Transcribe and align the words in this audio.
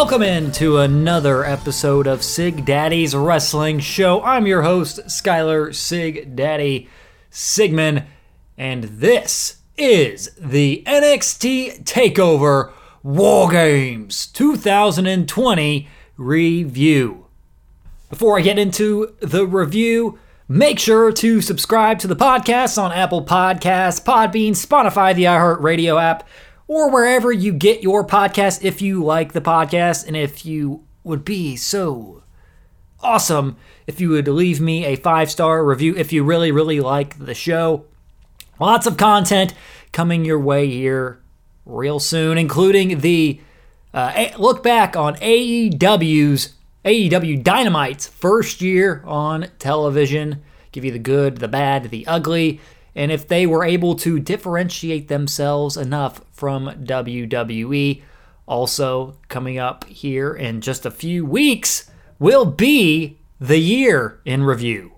Welcome 0.00 0.22
into 0.22 0.78
another 0.78 1.44
episode 1.44 2.06
of 2.06 2.22
Sig 2.22 2.64
Daddy's 2.64 3.14
Wrestling 3.14 3.80
Show. 3.80 4.22
I'm 4.22 4.46
your 4.46 4.62
host, 4.62 5.00
Skylar 5.00 5.74
Sig 5.74 6.34
Daddy 6.34 6.88
Sigmund, 7.28 8.04
and 8.56 8.84
this 8.84 9.58
is 9.76 10.30
the 10.38 10.82
NXT 10.86 11.84
TakeOver 11.84 12.72
War 13.02 13.50
Games 13.50 14.28
2020 14.28 15.88
review. 16.16 17.26
Before 18.08 18.38
I 18.38 18.40
get 18.40 18.58
into 18.58 19.14
the 19.20 19.46
review, 19.46 20.18
make 20.48 20.78
sure 20.78 21.12
to 21.12 21.42
subscribe 21.42 21.98
to 21.98 22.08
the 22.08 22.16
podcast 22.16 22.82
on 22.82 22.90
Apple 22.90 23.26
Podcasts, 23.26 24.02
Podbean, 24.02 24.52
Spotify, 24.52 25.14
the 25.14 25.24
iHeartRadio 25.24 26.02
app 26.02 26.26
or 26.70 26.88
wherever 26.88 27.32
you 27.32 27.52
get 27.52 27.82
your 27.82 28.06
podcast 28.06 28.62
if 28.62 28.80
you 28.80 29.02
like 29.02 29.32
the 29.32 29.40
podcast 29.40 30.06
and 30.06 30.16
if 30.16 30.46
you 30.46 30.84
would 31.02 31.24
be 31.24 31.56
so 31.56 32.22
awesome 33.00 33.56
if 33.88 34.00
you 34.00 34.08
would 34.10 34.28
leave 34.28 34.60
me 34.60 34.84
a 34.84 34.94
five 34.94 35.28
star 35.28 35.64
review 35.64 35.96
if 35.96 36.12
you 36.12 36.22
really, 36.22 36.52
really 36.52 36.78
like 36.78 37.18
the 37.18 37.34
show. 37.34 37.84
Lots 38.60 38.86
of 38.86 38.96
content 38.96 39.52
coming 39.90 40.24
your 40.24 40.38
way 40.38 40.68
here 40.68 41.20
real 41.66 41.98
soon, 41.98 42.38
including 42.38 43.00
the 43.00 43.40
uh, 43.92 44.28
look 44.38 44.62
back 44.62 44.94
on 44.94 45.16
AEW's 45.16 46.52
AEW 46.84 47.42
Dynamite's 47.42 48.06
first 48.06 48.60
year 48.60 49.02
on 49.04 49.48
television. 49.58 50.40
Give 50.70 50.84
you 50.84 50.92
the 50.92 51.00
good, 51.00 51.38
the 51.38 51.48
bad, 51.48 51.90
the 51.90 52.06
ugly 52.06 52.60
and 53.00 53.10
if 53.10 53.26
they 53.26 53.46
were 53.46 53.64
able 53.64 53.94
to 53.94 54.20
differentiate 54.20 55.08
themselves 55.08 55.78
enough 55.78 56.20
from 56.32 56.66
WWE. 56.84 58.02
Also, 58.46 59.16
coming 59.28 59.56
up 59.56 59.84
here 59.84 60.34
in 60.34 60.60
just 60.60 60.84
a 60.84 60.90
few 60.90 61.24
weeks 61.24 61.90
will 62.18 62.44
be 62.44 63.16
the 63.40 63.56
year 63.56 64.20
in 64.26 64.44
review. 64.44 64.92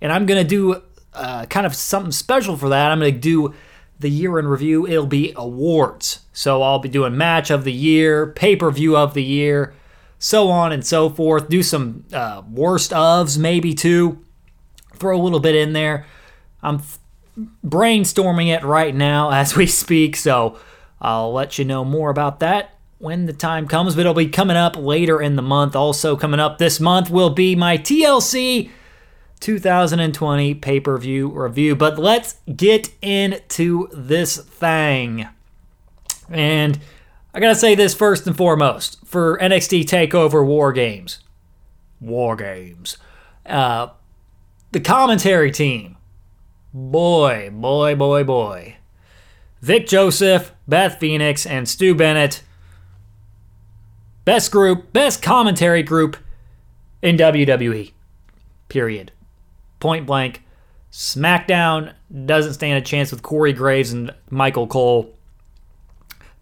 And 0.00 0.10
I'm 0.10 0.26
going 0.26 0.42
to 0.42 0.48
do 0.48 0.82
uh, 1.14 1.46
kind 1.46 1.66
of 1.66 1.76
something 1.76 2.10
special 2.10 2.56
for 2.56 2.68
that. 2.70 2.90
I'm 2.90 2.98
going 2.98 3.14
to 3.14 3.20
do 3.20 3.54
the 4.00 4.10
year 4.10 4.40
in 4.40 4.48
review. 4.48 4.84
It'll 4.84 5.06
be 5.06 5.32
awards. 5.36 6.22
So 6.32 6.62
I'll 6.62 6.80
be 6.80 6.88
doing 6.88 7.16
match 7.16 7.52
of 7.52 7.62
the 7.62 7.72
year, 7.72 8.26
pay 8.26 8.56
per 8.56 8.72
view 8.72 8.96
of 8.96 9.14
the 9.14 9.22
year, 9.22 9.72
so 10.18 10.48
on 10.48 10.72
and 10.72 10.84
so 10.84 11.10
forth. 11.10 11.48
Do 11.48 11.62
some 11.62 12.06
uh, 12.12 12.42
worst 12.50 12.90
ofs, 12.90 13.38
maybe 13.38 13.72
too. 13.72 14.24
Throw 14.94 15.16
a 15.16 15.22
little 15.22 15.38
bit 15.38 15.54
in 15.54 15.74
there. 15.74 16.06
I'm 16.60 16.80
brainstorming 17.64 18.48
it 18.48 18.64
right 18.64 18.94
now 18.94 19.30
as 19.32 19.56
we 19.56 19.66
speak, 19.66 20.16
so 20.16 20.58
I'll 21.00 21.32
let 21.32 21.58
you 21.58 21.64
know 21.64 21.84
more 21.84 22.10
about 22.10 22.40
that 22.40 22.76
when 22.98 23.26
the 23.26 23.32
time 23.32 23.68
comes, 23.68 23.94
but 23.94 24.00
it'll 24.00 24.14
be 24.14 24.28
coming 24.28 24.56
up 24.56 24.76
later 24.76 25.20
in 25.20 25.36
the 25.36 25.42
month. 25.42 25.76
Also, 25.76 26.16
coming 26.16 26.40
up 26.40 26.58
this 26.58 26.80
month 26.80 27.10
will 27.10 27.30
be 27.30 27.54
my 27.54 27.76
TLC 27.76 28.70
2020 29.40 30.54
pay 30.54 30.80
per 30.80 30.96
view 30.98 31.28
review. 31.28 31.76
But 31.76 31.98
let's 31.98 32.36
get 32.54 32.90
into 33.02 33.88
this 33.92 34.38
thing. 34.38 35.28
And 36.30 36.78
I 37.34 37.40
gotta 37.40 37.54
say 37.54 37.74
this 37.74 37.94
first 37.94 38.26
and 38.26 38.36
foremost 38.36 39.04
for 39.04 39.38
NXT 39.38 39.84
TakeOver 39.84 40.44
War 40.44 40.72
Games. 40.72 41.20
War 42.00 42.34
Games. 42.34 42.96
Uh, 43.44 43.88
the 44.72 44.80
commentary 44.80 45.50
team 45.50 45.96
Boy, 46.78 47.48
boy, 47.50 47.94
boy, 47.94 48.22
boy. 48.22 48.76
Vic 49.62 49.86
Joseph, 49.86 50.52
Beth 50.68 51.00
Phoenix, 51.00 51.46
and 51.46 51.66
Stu 51.66 51.94
Bennett. 51.94 52.42
Best 54.26 54.52
group, 54.52 54.92
best 54.92 55.22
commentary 55.22 55.82
group 55.82 56.18
in 57.00 57.16
WWE. 57.16 57.92
Period. 58.68 59.10
Point 59.80 60.04
blank. 60.04 60.42
SmackDown 60.92 61.94
doesn't 62.26 62.52
stand 62.52 62.76
a 62.76 62.86
chance 62.86 63.10
with 63.10 63.22
Corey 63.22 63.54
Graves 63.54 63.92
and 63.92 64.12
Michael 64.28 64.66
Cole. 64.66 65.14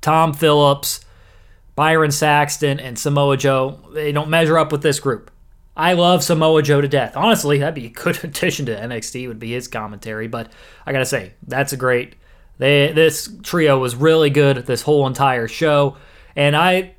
Tom 0.01 0.35
Phillips, 0.35 1.05
Byron 1.77 2.11
Saxton, 2.11 2.81
and 2.81 2.99
Samoa 2.99 3.37
Joe, 3.37 3.79
they 3.93 4.11
don't 4.11 4.31
measure 4.31 4.59
up 4.59 4.73
with 4.73 4.83
this 4.83 4.99
group. 4.99 5.31
I 5.77 5.95
love 5.95 6.23
Samoa 6.23 6.63
Joe 6.63 6.81
to 6.81 6.89
death. 6.89 7.17
Honestly, 7.17 7.59
that'd 7.59 7.75
be 7.75 7.87
a 7.87 7.91
good 7.91 8.19
addition 8.25 8.67
to 8.67 8.77
NXT. 8.77 9.29
Would 9.29 9.39
be 9.39 9.53
his 9.53 9.69
commentary, 9.69 10.29
but 10.29 10.53
I 10.87 10.93
gotta 10.93 11.07
say 11.07 11.35
that's 11.47 11.73
a 11.73 11.77
great. 11.77 12.17
They, 12.59 12.93
this 12.93 13.29
trio 13.43 13.79
was 13.79 13.97
really 13.97 14.31
good 14.31 14.59
this 14.59 14.83
whole 14.83 15.07
entire 15.07 15.49
show, 15.49 15.97
and 16.37 16.55
I 16.57 16.95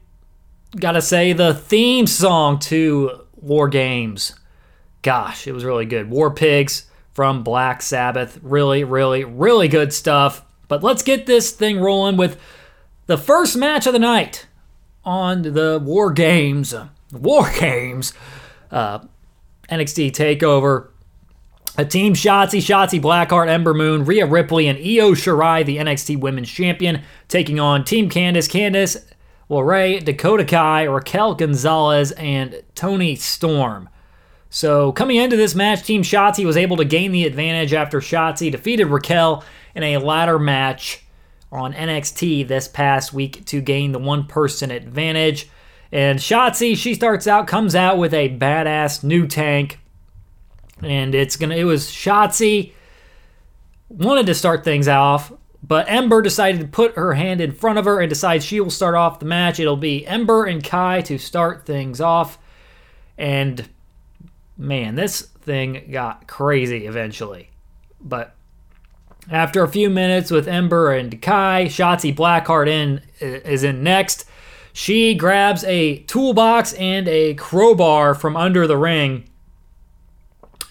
gotta 0.76 1.02
say 1.02 1.32
the 1.32 1.54
theme 1.54 2.08
song 2.08 2.60
to 2.60 3.22
War 3.36 3.70
Games, 3.70 4.34
gosh, 5.02 5.48
it 5.48 5.54
was 5.54 5.64
really 5.64 5.86
good. 5.86 6.10
War 6.10 6.32
Pigs 6.32 6.90
from 7.14 7.44
Black 7.44 7.82
Sabbath, 7.82 8.38
really, 8.42 8.84
really, 8.84 9.24
really 9.24 9.70
good 9.70 9.94
stuff. 9.94 10.44
But 10.68 10.84
let's 10.84 11.04
get 11.04 11.26
this 11.26 11.52
thing 11.52 11.80
rolling 11.80 12.18
with 12.18 12.38
the 13.06 13.18
first 13.18 13.56
match 13.56 13.88
of 13.88 13.94
the 13.94 14.00
night 14.00 14.48
on 15.06 15.44
the 15.44 15.80
War 15.82 16.12
Games. 16.12 16.74
War 17.14 17.50
Games 17.58 18.14
uh, 18.72 19.00
NXT 19.70 20.12
Takeover. 20.12 20.90
A 21.78 21.84
team 21.84 22.14
Shotzi, 22.14 22.60
Shotzi 22.60 23.02
Blackheart, 23.02 23.50
Ember 23.50 23.74
Moon, 23.74 24.06
Rhea 24.06 24.26
Ripley, 24.26 24.68
and 24.68 24.78
Io 24.78 25.12
Shirai, 25.12 25.66
the 25.66 25.76
NXT 25.76 26.20
Women's 26.22 26.50
Champion, 26.50 27.02
taking 27.28 27.60
on 27.60 27.84
Team 27.84 28.10
Candice, 28.10 28.50
Candice 28.50 29.04
LeRae, 29.50 30.04
Dakota 30.04 30.46
Kai, 30.46 30.84
Raquel 30.84 31.36
Gonzalez, 31.36 32.12
and 32.14 32.64
Toni 32.76 33.16
Storm. 33.16 33.90
So 34.50 34.94
coming 34.94 35.18
into 35.18 35.36
this 35.36 35.54
match, 35.54 35.84
Team 35.84 36.02
Shotzi 36.02 36.46
was 36.46 36.56
able 36.58 36.78
to 36.78 36.86
gain 36.86 37.12
the 37.12 37.26
advantage 37.26 37.74
after 37.74 38.00
Shotzi 38.00 38.52
defeated 38.52 38.86
Raquel 38.86 39.44
in 39.76 39.84
a 39.84 39.98
ladder 39.98 40.40
match 40.40 41.04
on 41.52 41.74
NXT 41.74 42.48
this 42.48 42.68
past 42.68 43.14
week 43.14 43.46
to 43.46 43.62
gain 43.62 43.92
the 43.92 44.00
one 44.00 44.26
person 44.26 44.72
advantage. 44.72 45.50
And 45.92 46.20
Shotzi, 46.20 46.76
she 46.76 46.94
starts 46.94 47.28
out, 47.28 47.48
comes 47.48 47.76
out 47.76 47.98
with 47.98 48.14
a 48.14 48.38
badass 48.38 49.04
new 49.04 49.28
tank. 49.28 49.80
And 50.82 51.16
it's 51.16 51.36
gonna 51.36 51.56
it 51.56 51.64
was 51.64 51.88
Shotzi 51.88 52.74
wanted 53.90 54.26
to 54.26 54.34
start 54.34 54.64
things 54.64 54.88
off, 54.88 55.32
but 55.64 55.90
Ember 55.90 56.22
decided 56.22 56.62
to 56.62 56.68
put 56.68 56.96
her 56.96 57.14
hand 57.14 57.42
in 57.42 57.52
front 57.52 57.80
of 57.80 57.86
her 57.86 58.00
and 58.00 58.10
decides 58.10 58.44
she 58.46 58.60
will 58.60 58.70
start 58.70 58.96
off 58.96 59.20
the 59.20 59.26
match. 59.26 59.60
It'll 59.60 59.78
be 59.78 60.06
Ember 60.06 60.46
and 60.46 60.64
Kai 60.64 61.02
to 61.02 61.18
start 61.18 61.66
things 61.66 62.02
off. 62.02 62.38
And 63.18 63.68
man, 64.58 64.96
this 64.96 65.22
thing 65.22 65.90
got 65.92 66.28
crazy 66.28 66.86
eventually. 66.86 67.50
But 68.02 68.36
after 69.32 69.64
a 69.64 69.68
few 69.68 69.90
minutes 69.90 70.30
with 70.30 70.48
Ember 70.48 70.94
and 70.94 71.22
Kai, 71.22 71.66
Shotzi 71.66 72.16
Blackheart 72.16 72.68
in 72.68 73.02
is 73.20 73.64
in 73.64 73.84
next. 73.84 74.26
She 74.78 75.16
grabs 75.16 75.64
a 75.64 76.00
toolbox 76.00 76.74
and 76.74 77.08
a 77.08 77.34
crowbar 77.36 78.14
from 78.14 78.36
under 78.36 78.68
the 78.68 78.76
ring. 78.76 79.24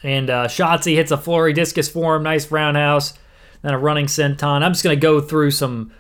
And 0.03 0.28
uh, 0.28 0.47
Shotzi 0.47 0.94
hits 0.94 1.10
a 1.10 1.16
flurry 1.16 1.54
discus 1.54 1.88
form, 1.88 2.22
nice 2.22 2.50
roundhouse, 2.50 3.14
then 3.62 3.72
a 3.72 3.78
running 3.78 4.04
senton. 4.04 4.62
I'm 4.62 4.72
just 4.75 4.84
going 4.84 4.94
to 4.94 5.00
go 5.00 5.22
through 5.22 5.53
some 5.53 5.91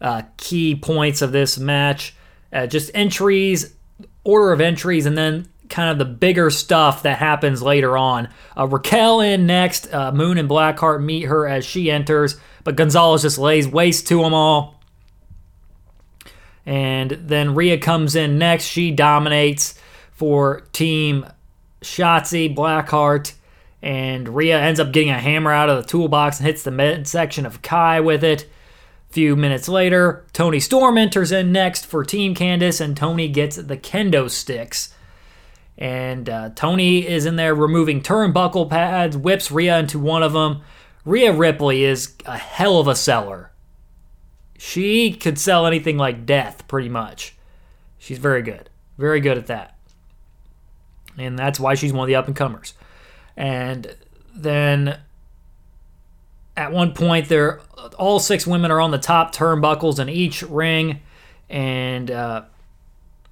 uh, 0.00 0.22
key 0.36 0.76
points 0.76 1.20
of 1.20 1.32
this 1.32 1.58
match. 1.58 2.14
Uh, 2.52 2.68
just 2.68 2.92
entries, 2.94 3.74
order 4.22 4.52
of 4.52 4.60
entries, 4.60 5.04
and 5.04 5.18
then 5.18 5.48
kind 5.68 5.90
of 5.90 5.98
the 5.98 6.04
bigger 6.04 6.50
stuff 6.50 7.02
that 7.02 7.18
happens 7.18 7.60
later 7.60 7.98
on. 7.98 8.28
Uh, 8.56 8.68
Raquel 8.68 9.20
in 9.20 9.48
next. 9.48 9.92
Uh, 9.92 10.12
Moon 10.12 10.38
and 10.38 10.48
Blackheart 10.48 11.02
meet 11.02 11.22
her 11.22 11.48
as 11.48 11.66
she 11.66 11.90
enters, 11.90 12.38
but 12.62 12.76
Gonzalez 12.76 13.22
just 13.22 13.36
lays 13.36 13.66
waste 13.66 14.06
to 14.06 14.22
them 14.22 14.32
all. 14.32 14.77
And 16.68 17.12
then 17.12 17.54
Rhea 17.54 17.78
comes 17.78 18.14
in 18.14 18.36
next. 18.36 18.64
She 18.64 18.90
dominates 18.90 19.80
for 20.12 20.64
Team 20.74 21.24
Shotzi 21.80 22.54
Blackheart. 22.54 23.32
And 23.80 24.28
Rhea 24.28 24.60
ends 24.60 24.78
up 24.78 24.92
getting 24.92 25.08
a 25.08 25.18
hammer 25.18 25.50
out 25.50 25.70
of 25.70 25.78
the 25.82 25.88
toolbox 25.88 26.38
and 26.38 26.46
hits 26.46 26.62
the 26.62 26.70
midsection 26.70 27.46
of 27.46 27.62
Kai 27.62 28.00
with 28.00 28.22
it. 28.22 28.42
A 29.08 29.12
few 29.14 29.34
minutes 29.34 29.66
later, 29.66 30.26
Toni 30.34 30.60
Storm 30.60 30.98
enters 30.98 31.32
in 31.32 31.52
next 31.52 31.86
for 31.86 32.04
Team 32.04 32.34
Candice, 32.34 32.82
and 32.82 32.94
Toni 32.94 33.28
gets 33.28 33.56
the 33.56 33.78
kendo 33.78 34.28
sticks. 34.28 34.94
And 35.78 36.28
uh, 36.28 36.50
Toni 36.50 37.08
is 37.08 37.24
in 37.24 37.36
there 37.36 37.54
removing 37.54 38.02
turnbuckle 38.02 38.68
pads, 38.68 39.16
whips 39.16 39.50
Rhea 39.50 39.78
into 39.78 39.98
one 39.98 40.22
of 40.22 40.34
them. 40.34 40.60
Rhea 41.06 41.32
Ripley 41.32 41.84
is 41.84 42.14
a 42.26 42.36
hell 42.36 42.78
of 42.78 42.88
a 42.88 42.94
seller. 42.94 43.52
She 44.58 45.12
could 45.12 45.38
sell 45.38 45.66
anything 45.66 45.96
like 45.96 46.26
death, 46.26 46.66
pretty 46.66 46.88
much. 46.88 47.36
She's 47.96 48.18
very 48.18 48.42
good. 48.42 48.68
Very 48.98 49.20
good 49.20 49.38
at 49.38 49.46
that. 49.46 49.78
And 51.16 51.38
that's 51.38 51.60
why 51.60 51.74
she's 51.74 51.92
one 51.92 52.02
of 52.02 52.08
the 52.08 52.16
up 52.16 52.26
and 52.26 52.36
comers. 52.36 52.74
And 53.36 53.94
then 54.34 54.98
at 56.56 56.72
one 56.72 56.92
point, 56.92 57.28
there 57.28 57.60
all 57.96 58.18
six 58.18 58.48
women 58.48 58.72
are 58.72 58.80
on 58.80 58.90
the 58.90 58.98
top 58.98 59.32
turnbuckles 59.32 60.00
in 60.00 60.08
each 60.08 60.42
ring, 60.42 61.02
and 61.48 62.10
uh, 62.10 62.42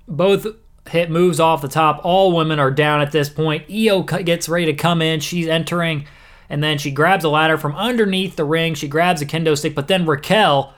both 0.06 0.46
hit 0.88 1.11
moves 1.11 1.40
off 1.40 1.61
the 1.61 1.69
top. 1.69 2.00
All 2.05 2.37
women 2.37 2.61
are 2.61 2.70
down 2.70 3.00
at 3.00 3.11
this 3.11 3.28
point. 3.28 3.64
Io 3.69 4.02
gets 4.02 4.49
ready 4.49 4.67
to 4.67 4.75
come 4.75 5.02
in. 5.02 5.19
She's 5.19 5.49
entering, 5.49 6.06
and 6.49 6.62
then 6.62 6.78
she 6.78 6.93
grabs 6.93 7.25
a 7.25 7.28
ladder 7.28 7.58
from 7.58 7.75
underneath 7.75 8.37
the 8.37 8.44
ring. 8.44 8.75
She 8.75 8.87
grabs 8.87 9.20
a 9.20 9.26
kendo 9.26 9.58
stick, 9.58 9.75
but 9.75 9.88
then 9.88 10.06
Raquel 10.06 10.73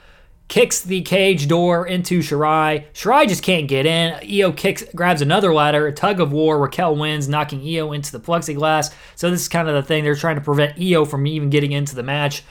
kicks 0.48 0.80
the 0.80 1.02
cage 1.02 1.46
door 1.46 1.86
into 1.86 2.20
Shirai. 2.20 2.86
Shirai 2.92 3.28
just 3.28 3.42
can't 3.42 3.68
get 3.68 3.86
in. 3.86 4.14
Io 4.14 4.50
kicks, 4.50 4.82
grabs 4.94 5.22
another 5.22 5.52
ladder, 5.52 5.86
a 5.86 5.92
tug 5.92 6.20
of 6.20 6.32
war. 6.32 6.58
Raquel 6.58 6.96
wins, 6.96 7.28
knocking 7.28 7.60
Io 7.60 7.92
into 7.92 8.10
the 8.10 8.20
plexiglass. 8.20 8.92
So 9.14 9.30
this 9.30 9.42
is 9.42 9.48
kind 9.48 9.68
of 9.68 9.74
the 9.74 9.82
thing 9.82 10.04
they're 10.04 10.16
trying 10.16 10.36
to 10.36 10.42
prevent 10.42 10.80
Io 10.80 11.04
from 11.04 11.26
even 11.26 11.50
getting 11.50 11.72
into 11.72 11.94
the 11.94 12.02
match. 12.02 12.42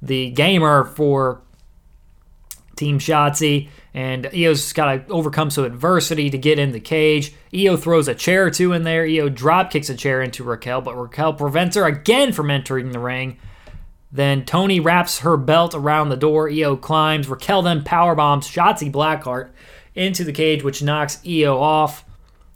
The 0.00 0.30
gamer 0.30 0.84
for 0.84 1.42
Team 2.76 2.98
Shotzi, 2.98 3.68
and 3.94 4.26
Io's 4.26 4.72
got 4.72 5.06
to 5.06 5.12
overcome 5.12 5.50
some 5.50 5.64
adversity 5.64 6.30
to 6.30 6.38
get 6.38 6.58
in 6.58 6.72
the 6.72 6.80
cage. 6.80 7.34
Io 7.54 7.76
throws 7.76 8.08
a 8.08 8.14
chair 8.14 8.46
or 8.46 8.50
two 8.50 8.72
in 8.72 8.84
there. 8.84 9.04
Io 9.04 9.28
drop 9.28 9.70
kicks 9.70 9.90
a 9.90 9.94
chair 9.94 10.22
into 10.22 10.42
Raquel, 10.42 10.80
but 10.80 10.96
Raquel 10.96 11.34
prevents 11.34 11.76
her 11.76 11.84
again 11.84 12.32
from 12.32 12.50
entering 12.50 12.92
the 12.92 12.98
ring. 12.98 13.36
Then 14.12 14.44
Toni 14.44 14.78
wraps 14.78 15.20
her 15.20 15.38
belt 15.38 15.74
around 15.74 16.10
the 16.10 16.16
door. 16.16 16.50
Io 16.50 16.76
climbs. 16.76 17.28
Raquel 17.28 17.62
then 17.62 17.82
powerbombs 17.82 18.44
Shotzi 18.44 18.92
Blackheart 18.92 19.50
into 19.94 20.22
the 20.22 20.32
cage, 20.32 20.62
which 20.62 20.82
knocks 20.82 21.18
Io 21.26 21.58
off. 21.58 22.04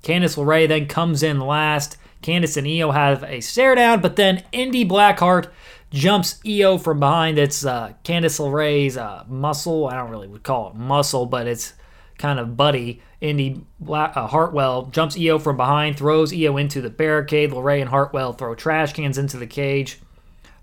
Candice 0.02 0.36
LeRae 0.36 0.68
then 0.68 0.86
comes 0.86 1.22
in 1.22 1.40
last. 1.40 1.96
Candice 2.22 2.56
and 2.56 2.66
Io 2.66 2.90
have 2.90 3.24
a 3.24 3.40
stare 3.40 3.74
down, 3.74 4.00
but 4.00 4.16
then 4.16 4.44
Indi 4.52 4.84
Blackheart 4.84 5.48
jumps 5.90 6.40
Io 6.46 6.76
from 6.76 7.00
behind. 7.00 7.38
It's 7.38 7.64
uh, 7.64 7.94
Candice 8.04 8.38
LeRae's 8.38 8.96
uh, 8.96 9.24
muscle. 9.26 9.86
I 9.86 9.96
don't 9.96 10.10
really 10.10 10.28
would 10.28 10.42
call 10.42 10.70
it 10.70 10.76
muscle, 10.76 11.24
but 11.24 11.46
it's 11.46 11.72
kind 12.18 12.38
of 12.38 12.56
buddy. 12.56 13.02
Indi 13.20 13.64
Black, 13.80 14.14
uh, 14.14 14.26
Hartwell 14.26 14.86
jumps 14.86 15.16
Io 15.18 15.38
from 15.38 15.56
behind, 15.56 15.96
throws 15.96 16.34
Io 16.34 16.58
into 16.58 16.82
the 16.82 16.90
barricade. 16.90 17.50
LeRae 17.50 17.80
and 17.80 17.88
Hartwell 17.88 18.34
throw 18.34 18.54
trash 18.54 18.92
cans 18.92 19.16
into 19.16 19.38
the 19.38 19.46
cage. 19.46 20.00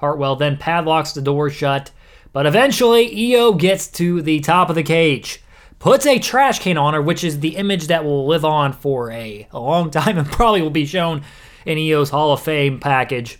Hartwell 0.03 0.35
then 0.35 0.57
padlocks 0.57 1.13
the 1.13 1.21
door 1.21 1.50
shut, 1.50 1.91
but 2.33 2.45
eventually 2.45 3.33
Io 3.33 3.53
gets 3.53 3.88
to 3.88 4.21
the 4.21 4.41
top 4.41 4.69
of 4.69 4.75
the 4.75 4.83
cage, 4.83 5.41
puts 5.79 6.05
a 6.05 6.19
trash 6.19 6.59
can 6.59 6.77
on 6.77 6.94
her, 6.94 7.01
which 7.01 7.23
is 7.23 7.39
the 7.39 7.55
image 7.55 7.88
that 7.88 8.03
will 8.03 8.27
live 8.27 8.44
on 8.44 8.73
for 8.73 9.09
a, 9.11 9.47
a 9.51 9.59
long 9.61 9.89
time 9.89 10.17
and 10.17 10.27
probably 10.31 10.61
will 10.61 10.69
be 10.69 10.85
shown 10.85 11.23
in 11.65 11.77
Io's 11.77 12.09
Hall 12.09 12.33
of 12.33 12.41
Fame 12.41 12.81
package 12.81 13.39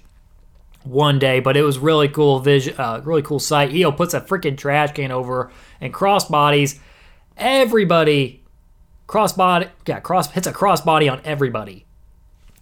one 0.86 1.20
day. 1.20 1.42
But 1.42 1.58
it 1.58 1.64
was 1.64 1.80
really 1.80 2.08
cool 2.08 2.40
vision, 2.40 2.76
uh, 2.78 3.02
really 3.04 3.24
cool 3.24 3.40
sight. 3.40 3.76
Io 3.76 3.92
puts 3.92 4.14
a 4.14 4.22
freaking 4.22 4.58
trash 4.58 4.94
can 4.94 5.12
over 5.12 5.52
and 5.82 5.94
cross 5.94 6.30
bodies 6.30 6.80
everybody. 7.36 8.42
Crossbody, 9.06 9.70
yeah, 9.86 10.00
cross 10.00 10.32
hits 10.32 10.48
a 10.48 10.54
crossbody 10.54 11.12
on 11.12 11.20
everybody. 11.26 11.86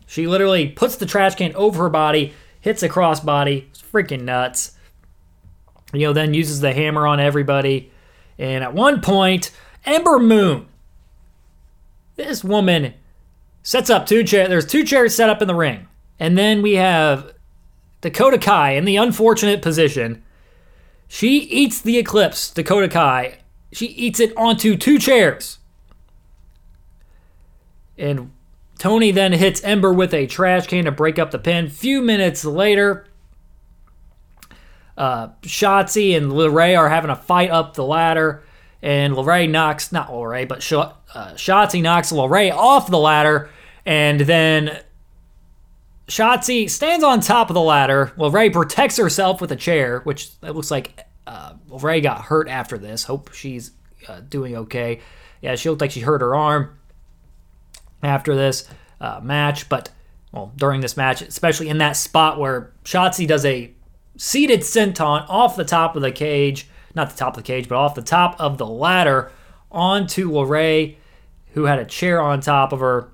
She 0.07 0.25
literally 0.25 0.69
puts 0.69 0.95
the 0.95 1.05
trash 1.05 1.35
can 1.35 1.55
over 1.55 1.83
her 1.83 1.89
body, 1.89 2.33
hits 2.61 2.83
a 2.83 2.89
crossbody. 2.89 3.67
It's 3.69 3.81
freaking 3.81 4.21
nuts. 4.21 4.77
You 5.93 6.07
know, 6.07 6.13
then 6.13 6.33
uses 6.33 6.61
the 6.61 6.73
hammer 6.73 7.05
on 7.05 7.19
everybody. 7.19 7.91
And 8.37 8.63
at 8.63 8.73
one 8.73 9.01
point, 9.01 9.51
Ember 9.85 10.19
Moon, 10.19 10.67
this 12.15 12.43
woman 12.43 12.93
sets 13.63 13.89
up 13.89 14.05
two 14.05 14.23
chairs. 14.23 14.49
There's 14.49 14.65
two 14.65 14.83
chairs 14.83 15.13
set 15.13 15.29
up 15.29 15.41
in 15.41 15.47
the 15.47 15.55
ring. 15.55 15.87
And 16.19 16.37
then 16.37 16.61
we 16.61 16.73
have 16.75 17.33
Dakota 18.01 18.37
Kai 18.37 18.71
in 18.71 18.85
the 18.85 18.95
unfortunate 18.95 19.61
position. 19.61 20.23
She 21.07 21.39
eats 21.39 21.81
the 21.81 21.97
Eclipse, 21.97 22.51
Dakota 22.51 22.87
Kai. 22.87 23.39
She 23.73 23.87
eats 23.87 24.19
it 24.19 24.35
onto 24.37 24.77
two 24.77 24.97
chairs. 24.97 25.59
And 27.97 28.31
Toni 28.81 29.11
then 29.11 29.31
hits 29.31 29.63
Ember 29.63 29.93
with 29.93 30.11
a 30.11 30.25
trash 30.25 30.65
can 30.65 30.85
to 30.85 30.91
break 30.91 31.19
up 31.19 31.29
the 31.29 31.37
pin. 31.37 31.69
Few 31.69 32.01
minutes 32.01 32.43
later, 32.43 33.05
uh, 34.97 35.27
Shotzi 35.43 36.17
and 36.17 36.31
LeRae 36.31 36.75
are 36.75 36.89
having 36.89 37.11
a 37.11 37.15
fight 37.15 37.51
up 37.51 37.75
the 37.75 37.83
ladder, 37.83 38.43
and 38.81 39.13
LeRae 39.13 39.47
knocks, 39.47 39.91
not 39.91 40.07
LeRae, 40.09 40.47
but 40.47 40.63
Sh- 40.63 40.73
uh, 40.73 40.95
Shotzi 41.13 41.79
knocks 41.83 42.11
LeRae 42.11 42.51
off 42.51 42.89
the 42.89 42.97
ladder, 42.97 43.51
and 43.85 44.21
then 44.21 44.79
Shotzi 46.07 46.67
stands 46.67 47.03
on 47.03 47.19
top 47.19 47.51
of 47.51 47.53
the 47.53 47.61
ladder. 47.61 48.11
LeRae 48.17 48.51
protects 48.51 48.97
herself 48.97 49.41
with 49.41 49.51
a 49.51 49.55
chair, 49.55 49.99
which 50.05 50.29
it 50.41 50.55
looks 50.55 50.71
like 50.71 51.05
uh, 51.27 51.53
got 51.69 52.21
hurt 52.23 52.49
after 52.49 52.79
this. 52.79 53.03
Hope 53.03 53.31
she's 53.31 53.73
uh, 54.07 54.21
doing 54.21 54.55
okay. 54.55 55.01
Yeah, 55.39 55.53
she 55.53 55.69
looked 55.69 55.81
like 55.81 55.91
she 55.91 55.99
hurt 55.99 56.21
her 56.21 56.33
arm 56.33 56.79
after 58.03 58.35
this 58.35 58.67
uh, 58.99 59.19
match, 59.23 59.69
but 59.69 59.89
well, 60.31 60.51
during 60.55 60.81
this 60.81 60.95
match, 60.95 61.21
especially 61.21 61.69
in 61.69 61.79
that 61.79 61.97
spot 61.97 62.39
where 62.39 62.71
Shotzi 62.83 63.27
does 63.27 63.45
a 63.45 63.71
seated 64.17 64.61
senton 64.61 65.25
off 65.29 65.55
the 65.55 65.65
top 65.65 65.95
of 65.95 66.01
the 66.01 66.11
cage, 66.11 66.67
not 66.95 67.09
the 67.09 67.17
top 67.17 67.35
of 67.35 67.43
the 67.43 67.47
cage, 67.47 67.67
but 67.67 67.75
off 67.75 67.95
the 67.95 68.01
top 68.01 68.39
of 68.39 68.57
the 68.57 68.67
ladder 68.67 69.31
onto 69.71 70.31
LeRae, 70.31 70.95
who 71.53 71.65
had 71.65 71.79
a 71.79 71.85
chair 71.85 72.21
on 72.21 72.39
top 72.39 72.71
of 72.71 72.79
her. 72.79 73.09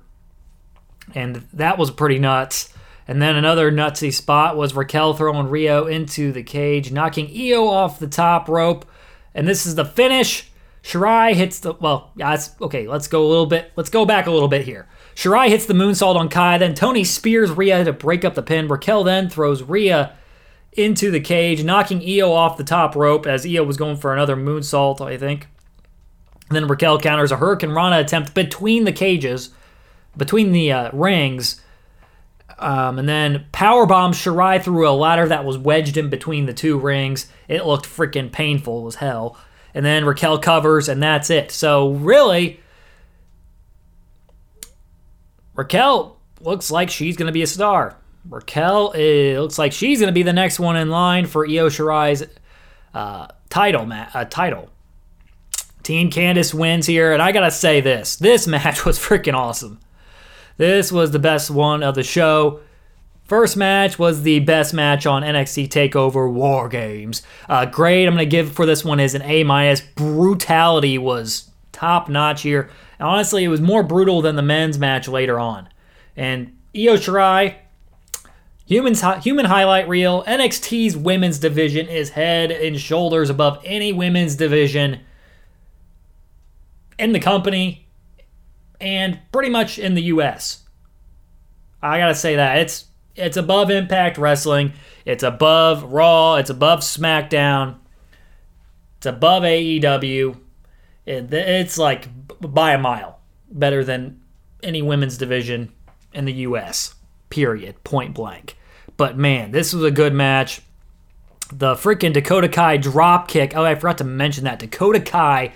And 1.14 1.36
that 1.52 1.78
was 1.78 1.90
pretty 1.90 2.18
nuts. 2.18 2.72
And 3.08 3.22
then 3.22 3.36
another 3.36 3.72
nutsy 3.72 4.12
spot 4.12 4.56
was 4.56 4.74
Raquel 4.74 5.14
throwing 5.14 5.48
Rio 5.48 5.86
into 5.86 6.30
the 6.30 6.42
cage, 6.42 6.92
knocking 6.92 7.30
Io 7.34 7.66
off 7.66 7.98
the 7.98 8.06
top 8.06 8.48
rope. 8.48 8.84
And 9.34 9.48
this 9.48 9.64
is 9.64 9.76
the 9.76 9.84
finish. 9.84 10.47
Shirai 10.82 11.34
hits 11.34 11.58
the 11.60 11.74
well, 11.74 12.12
that's 12.16 12.50
okay. 12.60 12.86
Let's 12.86 13.08
go 13.08 13.26
a 13.26 13.28
little 13.28 13.46
bit. 13.46 13.72
Let's 13.76 13.90
go 13.90 14.04
back 14.04 14.26
a 14.26 14.30
little 14.30 14.48
bit 14.48 14.64
here. 14.64 14.88
Shirai 15.14 15.48
hits 15.48 15.66
the 15.66 15.74
moonsault 15.74 16.16
on 16.16 16.28
Kai. 16.28 16.58
Then 16.58 16.74
Toni 16.74 17.04
spears 17.04 17.50
Rhea 17.50 17.84
to 17.84 17.92
break 17.92 18.24
up 18.24 18.34
the 18.34 18.42
pin. 18.42 18.68
Raquel 18.68 19.04
then 19.04 19.28
throws 19.28 19.62
Rhea 19.62 20.16
into 20.72 21.10
the 21.10 21.20
cage, 21.20 21.64
knocking 21.64 22.02
Io 22.02 22.32
off 22.32 22.56
the 22.56 22.64
top 22.64 22.94
rope 22.94 23.26
as 23.26 23.44
Io 23.44 23.64
was 23.64 23.76
going 23.76 23.96
for 23.96 24.12
another 24.12 24.36
moonsault, 24.36 25.00
I 25.00 25.16
think. 25.16 25.48
And 26.48 26.56
then 26.56 26.68
Raquel 26.68 27.00
counters 27.00 27.32
a 27.32 27.36
Hurricane 27.36 27.70
Rana 27.70 27.98
attempt 27.98 28.32
between 28.32 28.84
the 28.84 28.92
cages, 28.92 29.50
between 30.16 30.52
the 30.52 30.72
uh, 30.72 30.90
rings. 30.92 31.60
Um, 32.58 32.98
and 32.98 33.08
then 33.08 33.46
powerbomb 33.52 34.14
Shirai 34.14 34.62
through 34.62 34.88
a 34.88 34.90
ladder 34.90 35.28
that 35.28 35.44
was 35.44 35.58
wedged 35.58 35.96
in 35.96 36.10
between 36.10 36.46
the 36.46 36.54
two 36.54 36.78
rings. 36.78 37.30
It 37.48 37.66
looked 37.66 37.86
freaking 37.86 38.32
painful 38.32 38.86
as 38.86 38.96
hell. 38.96 39.36
And 39.74 39.84
then 39.84 40.04
Raquel 40.04 40.38
covers, 40.38 40.88
and 40.88 41.02
that's 41.02 41.30
it. 41.30 41.50
So 41.50 41.92
really, 41.92 42.60
Raquel 45.54 46.18
looks 46.40 46.70
like 46.70 46.90
she's 46.90 47.16
going 47.16 47.26
to 47.26 47.32
be 47.32 47.42
a 47.42 47.46
star. 47.46 47.96
Raquel 48.28 48.92
it 48.92 49.38
looks 49.38 49.58
like 49.58 49.72
she's 49.72 50.00
going 50.00 50.08
to 50.08 50.14
be 50.14 50.22
the 50.22 50.32
next 50.32 50.60
one 50.60 50.76
in 50.76 50.90
line 50.90 51.26
for 51.26 51.46
Io 51.46 51.68
Shirai's 51.68 52.24
uh, 52.94 53.28
title. 53.48 53.86
Ma- 53.86 54.08
uh, 54.14 54.24
title. 54.24 54.70
Team 55.82 56.10
Candice 56.10 56.52
wins 56.52 56.86
here, 56.86 57.12
and 57.12 57.22
I 57.22 57.32
gotta 57.32 57.50
say 57.50 57.80
this: 57.80 58.16
this 58.16 58.46
match 58.46 58.84
was 58.84 58.98
freaking 58.98 59.34
awesome. 59.34 59.80
This 60.58 60.92
was 60.92 61.12
the 61.12 61.18
best 61.18 61.50
one 61.50 61.82
of 61.82 61.94
the 61.94 62.02
show. 62.02 62.60
First 63.28 63.58
match 63.58 63.98
was 63.98 64.22
the 64.22 64.40
best 64.40 64.72
match 64.72 65.04
on 65.04 65.22
NXT 65.22 65.68
Takeover 65.68 66.32
War 66.32 66.66
Games. 66.66 67.20
Uh, 67.46 67.66
grade 67.66 68.08
I'm 68.08 68.14
gonna 68.14 68.24
give 68.24 68.52
for 68.52 68.64
this 68.64 68.82
one 68.82 68.98
is 68.98 69.14
an 69.14 69.20
A 69.20 69.44
minus. 69.44 69.82
Brutality 69.82 70.96
was 70.96 71.50
top 71.70 72.08
notch 72.08 72.40
here. 72.40 72.70
And 72.98 73.06
honestly, 73.06 73.44
it 73.44 73.48
was 73.48 73.60
more 73.60 73.82
brutal 73.82 74.22
than 74.22 74.36
the 74.36 74.42
men's 74.42 74.78
match 74.78 75.08
later 75.08 75.38
on. 75.38 75.68
And 76.16 76.56
Io 76.74 76.96
Shirai, 76.96 77.56
Humans, 78.64 79.02
human 79.22 79.44
highlight 79.44 79.88
reel. 79.88 80.24
NXT's 80.24 80.96
women's 80.96 81.38
division 81.38 81.86
is 81.86 82.10
head 82.10 82.50
and 82.50 82.80
shoulders 82.80 83.28
above 83.28 83.60
any 83.62 83.92
women's 83.92 84.36
division 84.36 85.00
in 86.98 87.12
the 87.12 87.20
company 87.20 87.88
and 88.80 89.20
pretty 89.32 89.50
much 89.50 89.78
in 89.78 89.94
the 89.94 90.02
US. 90.04 90.64
I 91.82 91.98
gotta 91.98 92.14
say 92.14 92.36
that 92.36 92.58
it's 92.58 92.87
it's 93.18 93.36
above 93.36 93.70
Impact 93.70 94.16
Wrestling, 94.18 94.72
it's 95.04 95.22
above 95.22 95.84
Raw, 95.84 96.36
it's 96.36 96.50
above 96.50 96.80
SmackDown, 96.80 97.76
it's 98.98 99.06
above 99.06 99.42
AEW. 99.42 100.36
it's 101.06 101.78
like 101.78 102.08
by 102.40 102.72
a 102.72 102.78
mile 102.78 103.18
better 103.50 103.84
than 103.84 104.20
any 104.62 104.82
women's 104.82 105.18
division 105.18 105.72
in 106.12 106.24
the 106.24 106.32
US. 106.32 106.94
Period. 107.30 107.82
Point 107.84 108.14
blank. 108.14 108.56
But 108.96 109.16
man, 109.16 109.52
this 109.52 109.72
was 109.72 109.84
a 109.84 109.90
good 109.90 110.14
match. 110.14 110.62
The 111.52 111.74
freaking 111.74 112.12
Dakota 112.12 112.48
Kai 112.48 112.76
drop 112.76 113.28
kick. 113.28 113.56
Oh, 113.56 113.64
I 113.64 113.74
forgot 113.74 113.98
to 113.98 114.04
mention 114.04 114.44
that. 114.44 114.58
Dakota 114.58 115.00
Kai 115.00 115.52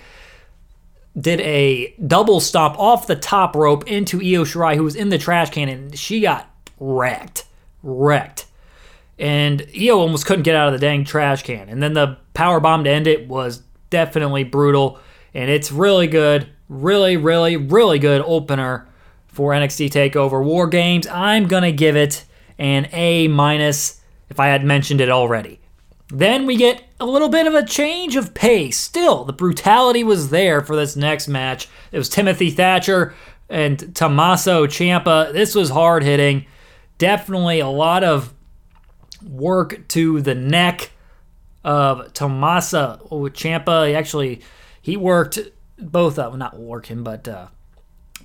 did 1.19 1.39
a 1.41 1.93
double 2.05 2.39
stomp 2.39 2.79
off 2.79 3.05
the 3.05 3.15
top 3.15 3.55
rope 3.55 3.87
into 3.87 4.17
Io 4.17 4.43
Shirai, 4.43 4.75
who 4.75 4.83
was 4.83 4.95
in 4.95 5.09
the 5.09 5.17
trash 5.17 5.51
can, 5.51 5.69
and 5.69 5.97
she 5.97 6.21
got 6.21 6.49
wrecked. 6.79 7.45
Wrecked. 7.83 8.47
And 9.19 9.67
Io 9.79 9.99
almost 9.99 10.25
couldn't 10.25 10.43
get 10.43 10.55
out 10.55 10.73
of 10.73 10.73
the 10.73 10.79
dang 10.79 11.05
trash 11.05 11.43
can. 11.43 11.69
And 11.69 11.83
then 11.83 11.93
the 11.93 12.17
power 12.33 12.59
bomb 12.59 12.83
to 12.85 12.89
end 12.89 13.05
it 13.05 13.27
was 13.27 13.61
definitely 13.89 14.43
brutal. 14.43 14.99
And 15.33 15.49
it's 15.49 15.71
really 15.71 16.07
good. 16.07 16.49
Really, 16.67 17.17
really, 17.17 17.55
really 17.55 17.99
good 17.99 18.23
opener 18.25 18.87
for 19.27 19.51
NXT 19.51 19.91
TakeOver 19.91 20.43
War 20.43 20.67
Games. 20.67 21.05
I'm 21.07 21.47
to 21.63 21.71
give 21.71 21.95
it 21.95 22.25
an 22.57 22.87
A 22.93 23.27
minus 23.27 24.01
if 24.29 24.39
I 24.39 24.47
had 24.47 24.63
mentioned 24.63 25.01
it 25.01 25.09
already. 25.09 25.59
Then 26.09 26.45
we 26.45 26.55
get 26.55 26.83
a 26.99 27.05
little 27.05 27.29
bit 27.29 27.47
of 27.47 27.53
a 27.53 27.65
change 27.65 28.15
of 28.15 28.33
pace. 28.33 28.77
Still, 28.77 29.23
the 29.25 29.33
brutality 29.33 30.03
was 30.03 30.29
there 30.29 30.61
for 30.61 30.75
this 30.75 30.95
next 30.95 31.27
match. 31.27 31.67
It 31.91 31.97
was 31.97 32.09
Timothy 32.09 32.51
Thatcher 32.51 33.13
and 33.49 33.95
Tommaso 33.95 34.67
Ciampa. 34.67 35.33
This 35.33 35.55
was 35.55 35.69
hard 35.69 36.03
hitting. 36.03 36.45
Definitely 36.97 37.59
a 37.59 37.67
lot 37.67 38.03
of 38.03 38.33
work 39.23 39.87
to 39.89 40.21
the 40.21 40.35
neck 40.35 40.91
of 41.63 42.13
Tommaso 42.13 43.07
Ciampa. 43.09 43.87
He 43.89 43.95
actually 43.95 44.41
he 44.81 44.97
worked 44.97 45.39
both 45.77 46.19
of 46.19 46.37
not 46.37 46.57
working, 46.59 47.03
but 47.03 47.27
uh, 47.27 47.47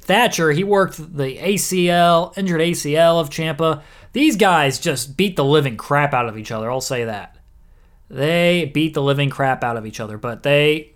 Thatcher 0.00 0.52
he 0.52 0.64
worked 0.64 0.96
the 1.16 1.36
ACL, 1.38 2.36
injured 2.36 2.60
ACL 2.60 3.20
of 3.20 3.30
Ciampa. 3.30 3.82
These 4.12 4.36
guys 4.36 4.78
just 4.78 5.16
beat 5.16 5.36
the 5.36 5.44
living 5.44 5.76
crap 5.76 6.14
out 6.14 6.28
of 6.28 6.36
each 6.36 6.50
other. 6.50 6.70
I'll 6.70 6.80
say 6.80 7.04
that. 7.04 7.36
They 8.10 8.70
beat 8.72 8.94
the 8.94 9.02
living 9.02 9.28
crap 9.30 9.62
out 9.62 9.76
of 9.76 9.86
each 9.86 10.00
other, 10.00 10.16
but 10.18 10.42
they 10.42 10.94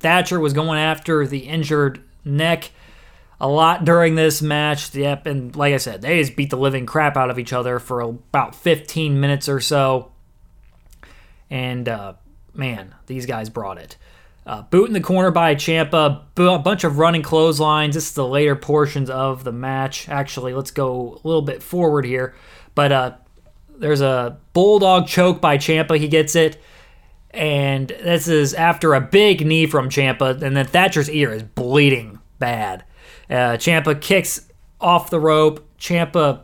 Thatcher 0.00 0.38
was 0.38 0.52
going 0.52 0.78
after 0.78 1.26
the 1.26 1.40
injured 1.40 2.02
neck 2.24 2.70
a 3.42 3.48
lot 3.48 3.84
during 3.84 4.14
this 4.14 4.40
match. 4.40 4.94
Yep, 4.94 5.26
and 5.26 5.54
like 5.56 5.74
I 5.74 5.78
said, 5.78 6.00
they 6.00 6.20
just 6.20 6.36
beat 6.36 6.50
the 6.50 6.56
living 6.56 6.86
crap 6.86 7.16
out 7.16 7.28
of 7.28 7.40
each 7.40 7.52
other 7.52 7.80
for 7.80 8.00
about 8.00 8.54
15 8.54 9.20
minutes 9.20 9.48
or 9.48 9.58
so. 9.58 10.12
And 11.50 11.88
uh, 11.88 12.14
man, 12.54 12.94
these 13.06 13.26
guys 13.26 13.50
brought 13.50 13.78
it. 13.78 13.96
Uh, 14.46 14.62
boot 14.62 14.86
in 14.86 14.92
the 14.92 15.00
corner 15.00 15.32
by 15.32 15.56
Ciampa, 15.56 16.22
a 16.36 16.58
bunch 16.60 16.84
of 16.84 16.98
running 16.98 17.22
clotheslines. 17.22 17.94
This 17.96 18.06
is 18.06 18.14
the 18.14 18.26
later 18.26 18.56
portions 18.56 19.10
of 19.10 19.42
the 19.42 19.52
match. 19.52 20.08
Actually, 20.08 20.54
let's 20.54 20.70
go 20.70 21.20
a 21.22 21.26
little 21.26 21.42
bit 21.42 21.62
forward 21.62 22.04
here. 22.04 22.34
But 22.76 22.92
uh, 22.92 23.12
there's 23.76 24.00
a 24.00 24.38
bulldog 24.52 25.08
choke 25.08 25.40
by 25.40 25.58
Ciampa. 25.58 25.98
He 25.98 26.08
gets 26.08 26.36
it. 26.36 26.60
And 27.30 27.88
this 27.88 28.28
is 28.28 28.54
after 28.54 28.94
a 28.94 29.00
big 29.00 29.44
knee 29.44 29.66
from 29.66 29.88
Ciampa, 29.88 30.42
And 30.42 30.56
then 30.56 30.66
Thatcher's 30.66 31.10
ear 31.10 31.32
is 31.32 31.42
bleeding 31.42 32.20
bad. 32.38 32.84
Uh, 33.32 33.56
Ciampa 33.56 33.98
kicks 33.98 34.48
off 34.78 35.08
the 35.08 35.18
rope. 35.18 35.66
Ciampa 35.78 36.40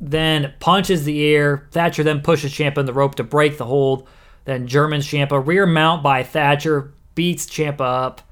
then 0.00 0.54
punches 0.58 1.04
the 1.04 1.18
ear. 1.18 1.68
Thatcher 1.70 2.02
then 2.02 2.22
pushes 2.22 2.52
Ciampa 2.52 2.78
in 2.78 2.86
the 2.86 2.94
rope 2.94 3.16
to 3.16 3.24
break 3.24 3.58
the 3.58 3.66
hold. 3.66 4.08
Then 4.46 4.66
German 4.66 5.02
Ciampa 5.02 5.46
rear 5.46 5.66
mount 5.66 6.02
by 6.02 6.22
Thatcher 6.22 6.94
beats 7.14 7.46
Ciampa 7.46 7.82
up. 7.82 8.22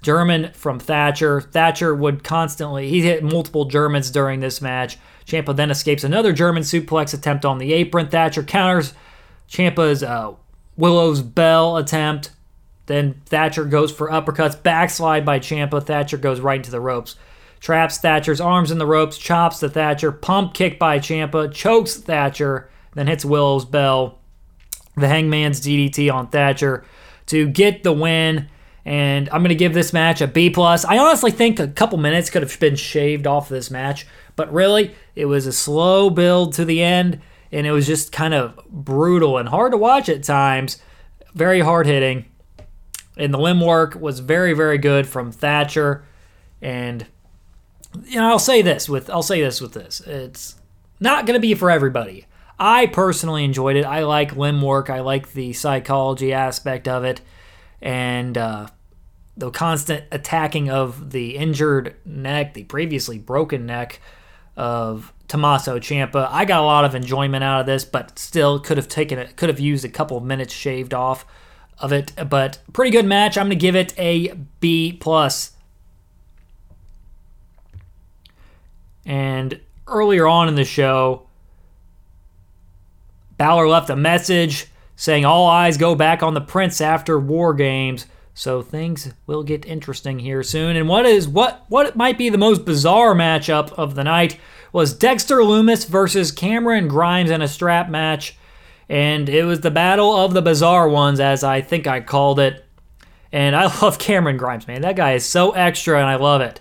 German 0.00 0.52
from 0.54 0.78
Thatcher. 0.78 1.42
Thatcher 1.42 1.94
would 1.94 2.24
constantly, 2.24 2.88
he 2.88 3.02
hit 3.02 3.22
multiple 3.22 3.66
Germans 3.66 4.10
during 4.10 4.40
this 4.40 4.62
match. 4.62 4.96
Ciampa 5.26 5.54
then 5.54 5.70
escapes 5.70 6.04
another 6.04 6.32
German 6.32 6.62
suplex 6.62 7.12
attempt 7.12 7.44
on 7.44 7.58
the 7.58 7.74
apron. 7.74 8.08
Thatcher 8.08 8.42
counters 8.42 8.94
Ciampa's 9.50 10.02
uh, 10.02 10.32
Willow's 10.76 11.20
Bell 11.20 11.76
attempt. 11.76 12.30
Then 12.86 13.20
Thatcher 13.26 13.64
goes 13.66 13.92
for 13.92 14.08
uppercuts, 14.08 14.62
backslide 14.62 15.26
by 15.26 15.38
Ciampa. 15.38 15.84
Thatcher 15.84 16.16
goes 16.16 16.40
right 16.40 16.56
into 16.56 16.70
the 16.70 16.80
ropes. 16.80 17.16
Traps 17.60 17.98
Thatcher's 17.98 18.40
arms 18.40 18.70
in 18.70 18.78
the 18.78 18.86
ropes, 18.86 19.18
chops 19.18 19.60
the 19.60 19.68
Thatcher, 19.68 20.12
pump 20.12 20.54
kick 20.54 20.78
by 20.78 20.98
Ciampa, 20.98 21.52
chokes 21.52 21.96
Thatcher, 21.96 22.70
then 22.94 23.06
hits 23.06 23.24
Willow's 23.24 23.64
Bell. 23.64 24.18
The 24.96 25.08
Hangman's 25.08 25.60
DDT 25.60 26.12
on 26.12 26.28
Thatcher 26.28 26.84
to 27.26 27.48
get 27.48 27.82
the 27.82 27.92
win. 27.92 28.48
And 28.84 29.28
I'm 29.30 29.42
going 29.42 29.50
to 29.50 29.54
give 29.54 29.74
this 29.74 29.92
match 29.92 30.20
a 30.20 30.26
B 30.26 30.50
plus. 30.50 30.84
I 30.84 30.98
honestly 30.98 31.30
think 31.30 31.60
a 31.60 31.68
couple 31.68 31.98
minutes 31.98 32.30
could 32.30 32.42
have 32.42 32.58
been 32.58 32.74
shaved 32.74 33.26
off 33.26 33.48
this 33.48 33.70
match, 33.70 34.06
but 34.34 34.50
really, 34.52 34.94
it 35.14 35.26
was 35.26 35.46
a 35.46 35.52
slow 35.52 36.08
build 36.08 36.54
to 36.54 36.64
the 36.64 36.82
end, 36.82 37.20
and 37.52 37.66
it 37.66 37.72
was 37.72 37.86
just 37.86 38.12
kind 38.12 38.32
of 38.32 38.56
brutal 38.66 39.36
and 39.36 39.50
hard 39.50 39.72
to 39.72 39.76
watch 39.76 40.08
at 40.08 40.22
times. 40.22 40.80
Very 41.34 41.60
hard 41.60 41.86
hitting, 41.86 42.26
and 43.18 43.34
the 43.34 43.38
limb 43.38 43.60
work 43.60 43.94
was 43.94 44.20
very, 44.20 44.54
very 44.54 44.78
good 44.78 45.06
from 45.06 45.32
Thatcher. 45.32 46.06
And 46.62 47.06
know, 47.94 48.28
I'll 48.28 48.38
say 48.38 48.62
this 48.62 48.88
with 48.88 49.10
I'll 49.10 49.22
say 49.22 49.40
this 49.40 49.60
with 49.60 49.72
this. 49.72 50.00
It's 50.00 50.56
not 51.00 51.26
going 51.26 51.34
to 51.34 51.40
be 51.40 51.54
for 51.54 51.70
everybody. 51.70 52.26
I 52.58 52.86
personally 52.86 53.44
enjoyed 53.44 53.76
it. 53.76 53.84
I 53.84 54.02
like 54.02 54.36
limb 54.36 54.60
work. 54.62 54.90
I 54.90 55.00
like 55.00 55.32
the 55.32 55.52
psychology 55.52 56.32
aspect 56.32 56.88
of 56.88 57.04
it, 57.04 57.20
and 57.80 58.36
uh, 58.36 58.66
the 59.36 59.50
constant 59.50 60.04
attacking 60.10 60.68
of 60.68 61.10
the 61.10 61.36
injured 61.36 61.94
neck, 62.04 62.54
the 62.54 62.64
previously 62.64 63.18
broken 63.18 63.66
neck 63.66 64.00
of 64.56 65.12
Tommaso 65.28 65.78
Ciampa. 65.78 66.28
I 66.30 66.44
got 66.44 66.60
a 66.60 66.64
lot 66.64 66.84
of 66.84 66.94
enjoyment 66.96 67.44
out 67.44 67.60
of 67.60 67.66
this, 67.66 67.84
but 67.84 68.18
still 68.18 68.58
could 68.58 68.76
have 68.76 68.88
taken 68.88 69.18
it, 69.18 69.36
could 69.36 69.48
have 69.48 69.60
used 69.60 69.84
a 69.84 69.88
couple 69.88 70.16
of 70.16 70.24
minutes 70.24 70.52
shaved 70.52 70.92
off 70.92 71.24
of 71.78 71.92
it. 71.92 72.12
But 72.28 72.58
pretty 72.72 72.90
good 72.90 73.06
match. 73.06 73.38
I'm 73.38 73.46
going 73.46 73.50
to 73.50 73.56
give 73.56 73.76
it 73.76 73.94
a 73.96 74.32
B 74.60 74.96
plus. 74.98 75.52
And 79.08 79.58
earlier 79.86 80.26
on 80.26 80.48
in 80.48 80.54
the 80.54 80.66
show, 80.66 81.26
Balor 83.38 83.66
left 83.66 83.88
a 83.88 83.96
message 83.96 84.66
saying 84.96 85.24
all 85.24 85.46
eyes 85.46 85.78
go 85.78 85.94
back 85.94 86.22
on 86.22 86.34
the 86.34 86.42
Prince 86.42 86.82
after 86.82 87.18
War 87.18 87.54
Games. 87.54 88.06
So 88.34 88.60
things 88.60 89.14
will 89.26 89.42
get 89.42 89.64
interesting 89.64 90.18
here 90.18 90.42
soon. 90.42 90.76
And 90.76 90.88
what 90.88 91.06
is 91.06 91.26
what 91.26 91.64
what 91.68 91.96
might 91.96 92.18
be 92.18 92.28
the 92.28 92.38
most 92.38 92.66
bizarre 92.66 93.14
matchup 93.14 93.72
of 93.72 93.94
the 93.94 94.04
night 94.04 94.38
was 94.72 94.92
Dexter 94.92 95.38
Lumis 95.38 95.88
versus 95.88 96.30
Cameron 96.30 96.86
Grimes 96.86 97.30
in 97.30 97.40
a 97.40 97.48
strap 97.48 97.88
match. 97.88 98.36
And 98.90 99.28
it 99.28 99.44
was 99.44 99.62
the 99.62 99.70
battle 99.70 100.14
of 100.14 100.34
the 100.34 100.42
bizarre 100.42 100.88
ones, 100.88 101.18
as 101.18 101.42
I 101.42 101.62
think 101.62 101.86
I 101.86 102.00
called 102.00 102.38
it. 102.38 102.64
And 103.32 103.56
I 103.56 103.64
love 103.82 103.98
Cameron 103.98 104.36
Grimes, 104.36 104.68
man. 104.68 104.82
That 104.82 104.96
guy 104.96 105.14
is 105.14 105.24
so 105.24 105.52
extra, 105.52 105.98
and 105.98 106.06
I 106.06 106.16
love 106.16 106.42
it. 106.42 106.60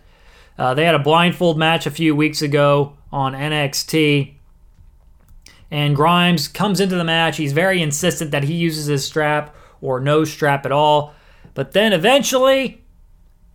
Uh, 0.57 0.73
they 0.73 0.85
had 0.85 0.95
a 0.95 0.99
blindfold 0.99 1.57
match 1.57 1.85
a 1.85 1.91
few 1.91 2.15
weeks 2.15 2.41
ago 2.41 2.97
on 3.11 3.33
NXT. 3.33 4.33
And 5.69 5.95
Grimes 5.95 6.47
comes 6.47 6.79
into 6.79 6.95
the 6.95 7.03
match. 7.03 7.37
He's 7.37 7.53
very 7.53 7.81
insistent 7.81 8.31
that 8.31 8.43
he 8.43 8.53
uses 8.53 8.85
his 8.85 9.05
strap 9.05 9.55
or 9.81 9.99
no 9.99 10.23
strap 10.23 10.65
at 10.65 10.71
all. 10.71 11.13
But 11.53 11.73
then 11.73 11.93
eventually, 11.93 12.83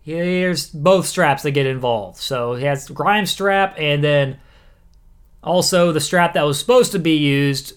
here's 0.02 0.68
both 0.68 1.06
straps 1.06 1.42
that 1.42 1.52
get 1.52 1.66
involved. 1.66 2.18
So 2.18 2.54
he 2.54 2.64
has 2.64 2.88
Grimes 2.88 3.30
strap 3.30 3.74
and 3.78 4.04
then 4.04 4.38
also 5.42 5.92
the 5.92 6.00
strap 6.00 6.34
that 6.34 6.42
was 6.46 6.58
supposed 6.58 6.92
to 6.92 6.98
be 6.98 7.16
used 7.16 7.74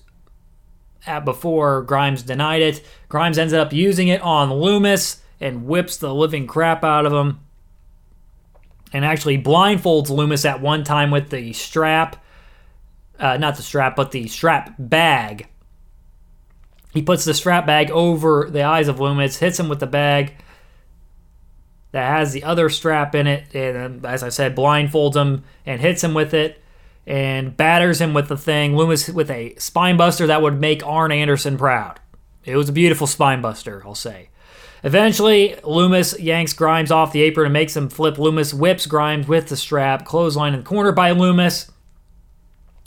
before 1.23 1.83
Grimes 1.83 2.23
denied 2.23 2.61
it. 2.61 2.85
Grimes 3.09 3.37
ends 3.37 3.53
up 3.53 3.71
using 3.71 4.07
it 4.07 4.21
on 4.21 4.49
Lumis 4.49 5.19
and 5.39 5.65
whips 5.65 5.97
the 5.97 6.13
living 6.13 6.47
crap 6.47 6.83
out 6.83 7.05
of 7.05 7.13
him. 7.13 7.39
And 8.93 9.03
actually 9.03 9.41
blindfolds 9.41 10.07
Lumis 10.07 10.45
at 10.45 10.61
one 10.61 10.83
time 10.83 11.11
with 11.11 11.29
the 11.29 11.53
strap 11.53 12.17
uh, 13.19 13.37
not 13.37 13.55
the 13.55 13.61
strap, 13.61 13.95
but 13.95 14.11
the 14.11 14.27
strap 14.27 14.73
bag. 14.77 15.47
He 16.93 17.01
puts 17.01 17.25
the 17.25 17.33
strap 17.33 17.65
bag 17.65 17.91
over 17.91 18.49
the 18.49 18.63
eyes 18.63 18.87
of 18.87 18.97
Lumis, 18.97 19.39
hits 19.39 19.59
him 19.59 19.69
with 19.69 19.79
the 19.79 19.87
bag 19.87 20.33
that 21.91 22.09
has 22.09 22.33
the 22.33 22.43
other 22.43 22.69
strap 22.69 23.15
in 23.15 23.27
it, 23.27 23.53
and 23.53 24.05
as 24.05 24.23
I 24.23 24.29
said, 24.29 24.55
blindfolds 24.55 25.15
him 25.15 25.43
and 25.65 25.79
hits 25.79 26.03
him 26.03 26.13
with 26.13 26.33
it 26.33 26.61
and 27.07 27.55
batters 27.55 28.01
him 28.01 28.13
with 28.13 28.27
the 28.27 28.37
thing. 28.37 28.73
Lumis 28.73 29.13
with 29.13 29.29
a 29.29 29.55
spine 29.57 29.95
buster 29.95 30.27
that 30.27 30.41
would 30.41 30.59
make 30.59 30.85
Arn 30.85 31.11
Anderson 31.11 31.57
proud. 31.57 31.99
It 32.43 32.57
was 32.57 32.69
a 32.69 32.73
beautiful 32.73 33.07
spine 33.07 33.41
buster, 33.41 33.81
I'll 33.85 33.95
say. 33.95 34.29
Eventually, 34.85 35.55
Lumis 35.63 36.15
yanks 36.23 36.53
Grimes 36.53 36.91
off 36.91 37.11
the 37.11 37.23
apron 37.23 37.47
and 37.47 37.53
makes 37.53 37.75
him 37.75 37.89
flip. 37.89 38.17
Lumis 38.17 38.53
whips 38.53 38.85
Grimes 38.85 39.27
with 39.27 39.47
the 39.47 39.57
strap. 39.57 40.05
Clothesline 40.05 40.53
in 40.53 40.59
the 40.59 40.65
corner 40.65 40.91
by 40.91 41.11
Lumis. 41.11 41.71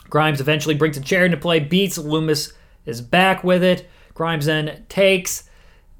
Grimes 0.08 0.40
eventually 0.40 0.76
brings 0.76 0.96
a 0.96 1.00
chair 1.00 1.24
into 1.24 1.36
play, 1.36 1.58
beats 1.58 1.98
Lumis 1.98 2.52
is 2.86 3.00
back 3.00 3.42
with 3.42 3.64
it. 3.64 3.88
Grimes 4.14 4.46
then 4.46 4.86
takes 4.88 5.50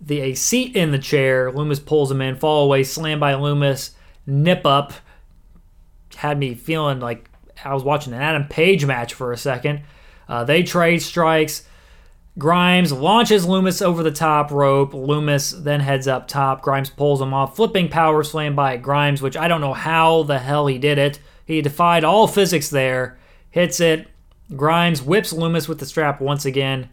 the 0.01 0.21
a 0.21 0.35
seat 0.35 0.77
in 0.77 0.93
the 0.93 1.01
chair. 1.01 1.51
Lumis 1.51 1.85
pulls 1.85 2.13
him 2.13 2.23
in, 2.23 2.37
fall 2.37 2.65
away, 2.65 2.85
slam 2.85 3.19
by 3.19 3.33
Lumis, 3.35 3.91
nip 4.25 4.65
up. 4.65 4.93
Had 6.15 6.39
me 6.39 6.55
feeling 6.55 7.01
like 7.01 7.29
I 7.65 7.75
was 7.75 7.83
watching 7.83 8.13
an 8.13 8.23
Adam 8.23 8.47
Page 8.47 8.87
match 8.87 9.15
for 9.15 9.33
a 9.33 9.37
second. 9.37 9.83
Uh, 10.29 10.45
they 10.45 10.63
trade 10.63 11.03
strikes. 11.03 11.67
Grimes 12.39 12.93
launches 12.93 13.47
Lumis 13.47 13.83
over 13.83 14.03
the 14.03 14.13
top 14.13 14.53
rope. 14.53 14.93
Lumis 14.93 15.65
then 15.65 15.81
heads 15.81 16.07
up 16.07 16.29
top. 16.29 16.63
Grimes 16.63 16.89
pulls 16.89 17.21
him 17.21 17.35
off. 17.35 17.57
Flipping 17.57 17.89
power 17.89 18.23
slam 18.23 18.55
by 18.55 18.77
Grimes, 18.77 19.21
which 19.21 19.37
I 19.37 19.49
don't 19.49 19.61
know 19.61 19.75
how 19.75 20.23
the 20.23 20.39
hell 20.39 20.69
he 20.69 20.79
did 20.79 20.99
it. 20.99 21.19
He 21.45 21.61
defied 21.61 22.05
all 22.05 22.29
physics 22.29 22.69
there 22.71 23.19
hits 23.51 23.81
it. 23.81 24.09
Grimes 24.55 25.03
whips 25.03 25.33
Lumis 25.33 25.69
with 25.69 25.79
the 25.79 25.87
strap 25.87 26.21
once 26.21 26.45
again. 26.45 26.89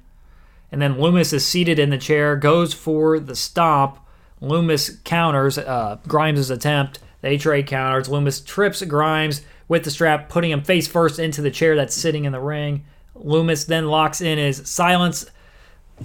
And 0.72 0.82
then 0.82 0.96
Lumis 0.96 1.32
is 1.32 1.46
seated 1.46 1.80
in 1.80 1.90
the 1.90 1.98
chair, 1.98 2.36
goes 2.36 2.74
for 2.74 3.20
the 3.20 3.36
stomp. 3.36 4.00
Lumis 4.42 5.04
counters 5.04 5.58
uh, 5.58 6.00
Grimes' 6.08 6.50
attempt. 6.50 7.00
They 7.22 7.38
trade 7.38 7.68
counters. 7.68 8.10
Lumis 8.10 8.46
trips 8.46 8.84
Grimes 8.84 9.42
with 9.68 9.84
the 9.84 9.92
strap, 9.92 10.28
putting 10.28 10.52
him 10.52 10.64
face 10.64 10.88
first 10.88 11.18
into 11.18 11.42
the 11.42 11.52
chair 11.52 11.76
that's 11.76 11.96
sitting 11.96 12.26
in 12.26 12.32
the 12.32 12.40
ring. 12.40 12.86
Lumis 13.16 13.66
then 13.66 13.88
locks 13.88 14.20
in 14.20 14.38
his 14.38 14.68
silence, 14.68 15.26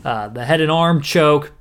uh, 0.05 0.29
the 0.29 0.45
head 0.45 0.61
and 0.61 0.71
arm 0.71 1.03
choke. 1.03 1.53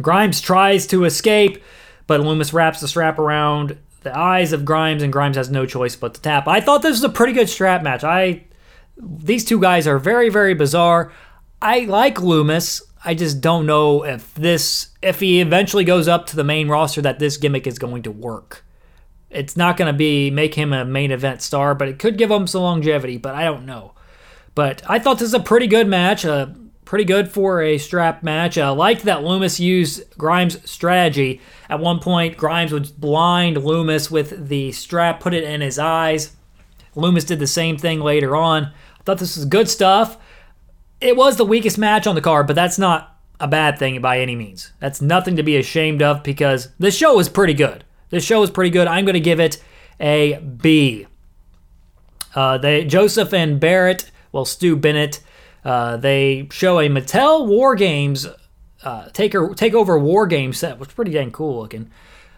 Grimes 0.00 0.40
tries 0.40 0.86
to 0.88 1.04
escape, 1.04 1.62
but 2.06 2.20
Lumis 2.20 2.52
wraps 2.52 2.80
the 2.80 2.88
strap 2.88 3.18
around 3.18 3.78
the 4.02 4.16
eyes 4.16 4.52
of 4.52 4.64
Grimes, 4.64 5.02
and 5.02 5.12
Grimes 5.12 5.36
has 5.36 5.50
no 5.50 5.66
choice 5.66 5.96
but 5.96 6.14
to 6.14 6.20
tap. 6.20 6.46
I 6.46 6.60
thought 6.60 6.82
this 6.82 6.96
was 6.96 7.04
a 7.04 7.08
pretty 7.08 7.32
good 7.32 7.48
strap 7.48 7.82
match. 7.82 8.04
I 8.04 8.44
these 8.96 9.44
two 9.44 9.60
guys 9.60 9.86
are 9.86 9.98
very, 9.98 10.28
very 10.28 10.54
bizarre. 10.54 11.12
I 11.62 11.80
like 11.80 12.16
Lumis. 12.16 12.82
I 13.04 13.14
just 13.14 13.40
don't 13.40 13.66
know 13.66 14.04
if 14.04 14.34
this 14.34 14.88
if 15.02 15.20
he 15.20 15.40
eventually 15.40 15.84
goes 15.84 16.08
up 16.08 16.26
to 16.26 16.36
the 16.36 16.44
main 16.44 16.68
roster 16.68 17.00
that 17.02 17.18
this 17.18 17.36
gimmick 17.36 17.66
is 17.66 17.78
going 17.78 18.02
to 18.04 18.10
work. 18.10 18.64
It's 19.30 19.56
not 19.56 19.76
going 19.76 19.92
to 19.92 19.96
be 19.96 20.30
make 20.30 20.54
him 20.54 20.72
a 20.72 20.84
main 20.84 21.10
event 21.10 21.42
star, 21.42 21.74
but 21.74 21.88
it 21.88 21.98
could 21.98 22.18
give 22.18 22.30
him 22.30 22.46
some 22.46 22.62
longevity, 22.62 23.18
but 23.18 23.34
I 23.34 23.44
don't 23.44 23.66
know. 23.66 23.92
But 24.54 24.82
I 24.88 24.98
thought 24.98 25.18
this 25.18 25.26
was 25.26 25.34
a 25.34 25.40
pretty 25.40 25.66
good 25.66 25.86
match, 25.86 26.24
uh, 26.24 26.46
pretty 26.88 27.04
good 27.04 27.30
for 27.30 27.60
a 27.60 27.76
strap 27.76 28.22
match. 28.22 28.56
I 28.56 28.70
liked 28.70 29.02
that 29.02 29.18
Lumis 29.18 29.60
used 29.60 30.16
Grimes' 30.16 30.58
strategy. 30.68 31.38
At 31.68 31.80
one 31.80 31.98
point, 32.00 32.38
Grimes 32.38 32.72
would 32.72 32.98
blind 32.98 33.58
Lumis 33.58 34.10
with 34.10 34.48
the 34.48 34.72
strap, 34.72 35.20
put 35.20 35.34
it 35.34 35.44
in 35.44 35.60
his 35.60 35.78
eyes. 35.78 36.34
Lumis 36.96 37.26
did 37.26 37.40
the 37.40 37.46
same 37.46 37.76
thing 37.76 38.00
later 38.00 38.34
on. 38.34 38.64
I 38.64 39.02
thought 39.04 39.18
this 39.18 39.36
was 39.36 39.44
good 39.44 39.68
stuff. 39.68 40.16
It 40.98 41.14
was 41.14 41.36
the 41.36 41.44
weakest 41.44 41.76
match 41.76 42.06
on 42.06 42.14
the 42.14 42.22
card, 42.22 42.46
but 42.46 42.56
that's 42.56 42.78
not 42.78 43.18
a 43.38 43.46
bad 43.46 43.78
thing 43.78 44.00
by 44.00 44.20
any 44.20 44.34
means. 44.34 44.72
That's 44.80 45.02
nothing 45.02 45.36
to 45.36 45.42
be 45.42 45.58
ashamed 45.58 46.00
of 46.00 46.22
because 46.22 46.68
the 46.78 46.90
show 46.90 47.16
was 47.16 47.28
pretty 47.28 47.54
good. 47.54 47.84
The 48.08 48.18
show 48.18 48.40
was 48.40 48.50
pretty 48.50 48.70
good. 48.70 48.88
I'm 48.88 49.04
going 49.04 49.12
to 49.12 49.20
give 49.20 49.40
it 49.40 49.62
a 50.00 50.38
B. 50.38 51.06
Uh, 52.34 52.56
they 52.56 52.86
Joseph 52.86 53.34
and 53.34 53.60
Barrett, 53.60 54.10
well 54.32 54.46
Stu 54.46 54.74
Bennett, 54.74 55.20
uh, 55.68 55.98
they 55.98 56.48
show 56.50 56.80
a 56.80 56.88
Mattel 56.88 57.46
War 57.46 57.74
Games 57.74 58.26
uh, 58.82 59.10
taker 59.10 59.50
takeover 59.50 60.00
War 60.00 60.26
Game 60.26 60.54
set, 60.54 60.78
which 60.78 60.88
is 60.88 60.94
pretty 60.94 61.10
dang 61.10 61.30
cool 61.30 61.60
looking. 61.60 61.90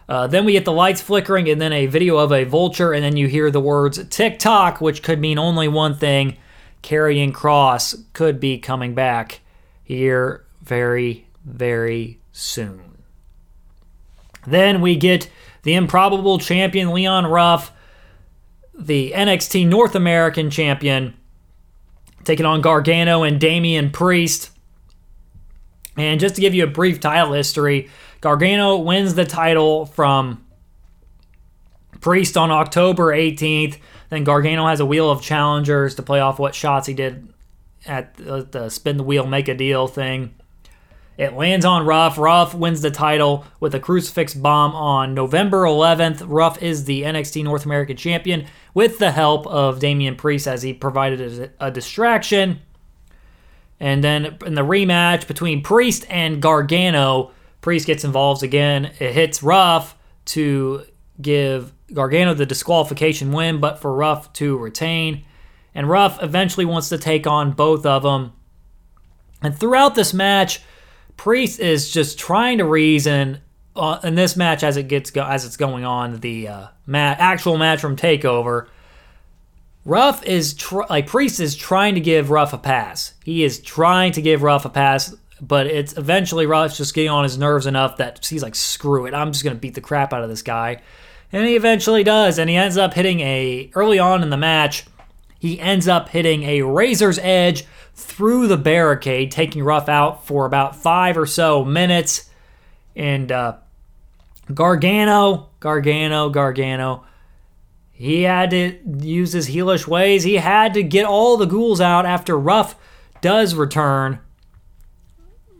Uh, 0.09 0.27
then 0.27 0.43
we 0.43 0.51
get 0.51 0.65
the 0.65 0.73
lights 0.73 0.99
flickering, 0.99 1.47
and 1.47 1.61
then 1.61 1.71
a 1.71 1.85
video 1.85 2.17
of 2.17 2.33
a 2.33 2.43
vulture, 2.43 2.91
and 2.91 3.01
then 3.05 3.15
you 3.15 3.27
hear 3.27 3.49
the 3.49 3.61
words 3.61 4.05
TikTok, 4.09 4.81
which 4.81 5.01
could 5.01 5.21
mean 5.21 5.39
only 5.39 5.69
one 5.69 5.95
thing: 5.95 6.35
Karrion 6.83 7.31
Kross 7.31 8.03
could 8.11 8.41
be 8.41 8.57
coming 8.57 8.93
back 8.93 9.39
here 9.81 10.43
very, 10.61 11.25
very 11.45 12.19
soon. 12.33 12.97
Then 14.45 14.81
we 14.81 14.97
get 14.97 15.29
the 15.63 15.75
improbable 15.75 16.37
champion 16.37 16.91
Leon 16.91 17.27
Ruff, 17.27 17.71
the 18.77 19.13
NXT 19.15 19.67
North 19.67 19.95
American 19.95 20.49
champion, 20.49 21.13
taking 22.23 22.45
on 22.45 22.61
Gargano 22.61 23.23
and 23.23 23.39
Damian 23.39 23.91
Priest. 23.91 24.51
And 25.97 26.19
just 26.19 26.35
to 26.35 26.41
give 26.41 26.53
you 26.53 26.63
a 26.63 26.67
brief 26.67 26.99
title 26.99 27.33
history, 27.33 27.89
Gargano 28.21 28.77
wins 28.77 29.15
the 29.15 29.25
title 29.25 29.85
from 29.85 30.45
Priest 31.99 32.37
on 32.37 32.51
October 32.51 33.13
18th. 33.13 33.77
Then 34.09 34.23
Gargano 34.23 34.67
has 34.67 34.79
a 34.79 34.85
wheel 34.85 35.09
of 35.09 35.21
challengers 35.21 35.95
to 35.95 36.03
play 36.03 36.19
off 36.19 36.39
what 36.39 36.55
shots 36.55 36.87
he 36.87 36.93
did 36.93 37.33
at 37.85 38.15
the 38.15 38.69
spin 38.69 38.97
the 38.97 39.03
wheel, 39.03 39.25
make 39.25 39.47
a 39.47 39.55
deal 39.55 39.87
thing. 39.87 40.35
It 41.21 41.33
lands 41.33 41.65
on 41.65 41.85
Ruff. 41.85 42.17
Ruff 42.17 42.55
wins 42.55 42.81
the 42.81 42.89
title 42.89 43.45
with 43.59 43.75
a 43.75 43.79
crucifix 43.79 44.33
bomb 44.33 44.73
on 44.73 45.13
November 45.13 45.65
11th. 45.65 46.23
Ruff 46.25 46.59
is 46.63 46.85
the 46.85 47.03
NXT 47.03 47.43
North 47.43 47.63
American 47.63 47.95
champion 47.95 48.47
with 48.73 48.97
the 48.97 49.11
help 49.11 49.45
of 49.45 49.79
Damian 49.79 50.15
Priest 50.15 50.47
as 50.47 50.63
he 50.63 50.73
provided 50.73 51.53
a, 51.59 51.69
distraction. 51.69 52.59
And 53.79 54.03
then 54.03 54.39
in 54.43 54.55
the 54.55 54.63
rematch 54.63 55.27
between 55.27 55.61
Priest 55.61 56.07
and 56.09 56.41
Gargano, 56.41 57.29
Priest 57.61 57.85
gets 57.85 58.03
involved 58.03 58.41
again. 58.41 58.85
It 58.97 59.13
hits 59.13 59.43
Ruff 59.43 59.95
to 60.25 60.85
give 61.21 61.71
Gargano 61.93 62.33
the 62.33 62.47
disqualification 62.47 63.31
win, 63.31 63.59
but 63.59 63.77
for 63.77 63.93
Ruff 63.93 64.33
to 64.33 64.57
retain. 64.57 65.23
And 65.75 65.87
Ruff 65.87 66.17
eventually 66.23 66.65
wants 66.65 66.89
to 66.89 66.97
take 66.97 67.27
on 67.27 67.51
both 67.51 67.85
of 67.85 68.01
them. 68.01 68.33
And 69.43 69.55
throughout 69.55 69.93
this 69.93 70.15
match, 70.15 70.61
Priest 71.17 71.59
is 71.59 71.91
just 71.91 72.17
trying 72.17 72.57
to 72.59 72.65
reason 72.65 73.39
uh, 73.75 73.99
in 74.03 74.15
this 74.15 74.35
match 74.35 74.63
as 74.63 74.77
it 74.77 74.87
gets 74.87 75.11
go- 75.11 75.25
as 75.25 75.45
it's 75.45 75.57
going 75.57 75.85
on 75.85 76.19
the 76.19 76.47
uh, 76.47 76.67
actual 76.93 77.57
match 77.57 77.79
from 77.79 77.95
Takeover. 77.95 78.67
Ruff 79.85 80.23
is 80.25 80.53
tr- 80.53 80.83
like 80.89 81.07
Priest 81.07 81.39
is 81.39 81.55
trying 81.55 81.95
to 81.95 82.01
give 82.01 82.29
Ruff 82.29 82.53
a 82.53 82.57
pass. 82.57 83.13
He 83.23 83.43
is 83.43 83.59
trying 83.59 84.11
to 84.13 84.21
give 84.21 84.43
Ruff 84.43 84.65
a 84.65 84.69
pass, 84.69 85.15
but 85.41 85.67
it's 85.67 85.97
eventually 85.97 86.45
Ruff's 86.45 86.77
just 86.77 86.93
getting 86.93 87.09
on 87.09 87.23
his 87.23 87.37
nerves 87.37 87.65
enough 87.65 87.97
that 87.97 88.25
he's 88.25 88.43
like, 88.43 88.55
"Screw 88.55 89.05
it, 89.05 89.13
I'm 89.13 89.31
just 89.31 89.43
gonna 89.43 89.55
beat 89.55 89.73
the 89.73 89.81
crap 89.81 90.13
out 90.13 90.23
of 90.23 90.29
this 90.29 90.43
guy," 90.43 90.81
and 91.31 91.47
he 91.47 91.55
eventually 91.55 92.03
does, 92.03 92.37
and 92.37 92.49
he 92.49 92.55
ends 92.55 92.77
up 92.77 92.93
hitting 92.93 93.21
a 93.21 93.71
early 93.73 93.97
on 93.97 94.21
in 94.21 94.29
the 94.29 94.37
match. 94.37 94.85
He 95.41 95.59
ends 95.59 95.87
up 95.87 96.09
hitting 96.09 96.43
a 96.43 96.61
razor's 96.61 97.17
edge 97.17 97.65
through 97.95 98.47
the 98.47 98.57
barricade, 98.57 99.31
taking 99.31 99.63
Ruff 99.63 99.89
out 99.89 100.27
for 100.27 100.45
about 100.45 100.75
five 100.75 101.17
or 101.17 101.25
so 101.25 101.65
minutes. 101.65 102.29
And 102.95 103.31
uh, 103.31 103.55
Gargano, 104.53 105.49
Gargano, 105.59 106.29
Gargano, 106.29 107.05
he 107.91 108.21
had 108.21 108.51
to 108.51 108.77
use 108.99 109.33
his 109.33 109.49
heelish 109.49 109.87
ways. 109.87 110.21
He 110.21 110.35
had 110.35 110.75
to 110.75 110.83
get 110.83 111.05
all 111.05 111.37
the 111.37 111.47
ghouls 111.47 111.81
out 111.81 112.05
after 112.05 112.37
Ruff 112.37 112.75
does 113.21 113.55
return. 113.55 114.19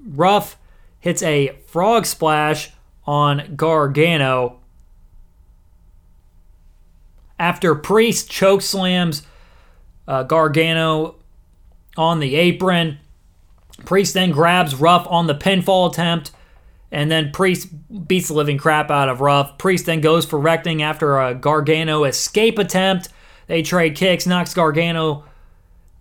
Ruff 0.08 0.60
hits 1.00 1.24
a 1.24 1.56
frog 1.66 2.06
splash 2.06 2.70
on 3.08 3.56
Gargano. 3.56 4.60
After 7.40 7.74
Priest 7.74 8.30
choke 8.30 8.62
slams 8.62 9.24
uh, 10.08 10.24
Gargano 10.24 11.16
on 11.98 12.20
the 12.20 12.36
apron. 12.36 13.00
Priest 13.86 14.14
then 14.14 14.32
grabs 14.32 14.76
Ruff 14.76 15.08
on 15.10 15.28
the 15.28 15.36
pinfall 15.36 15.90
attempt, 15.92 16.32
and 16.92 17.10
then 17.10 17.32
Priest 17.32 17.70
beats 18.08 18.28
the 18.28 18.34
living 18.34 18.58
crap 18.58 18.92
out 18.92 19.10
of 19.10 19.22
Ruff. 19.22 19.58
Priest 19.58 19.86
then 19.86 20.02
goes 20.02 20.26
for 20.26 20.40
recting 20.40 20.82
after 20.82 21.20
a 21.20 21.34
Gargano 21.34 22.04
escape 22.04 22.60
attempt. 22.60 23.10
They 23.48 23.62
trade 23.62 23.96
kicks, 23.96 24.28
knocks 24.28 24.54
Gargano 24.54 25.26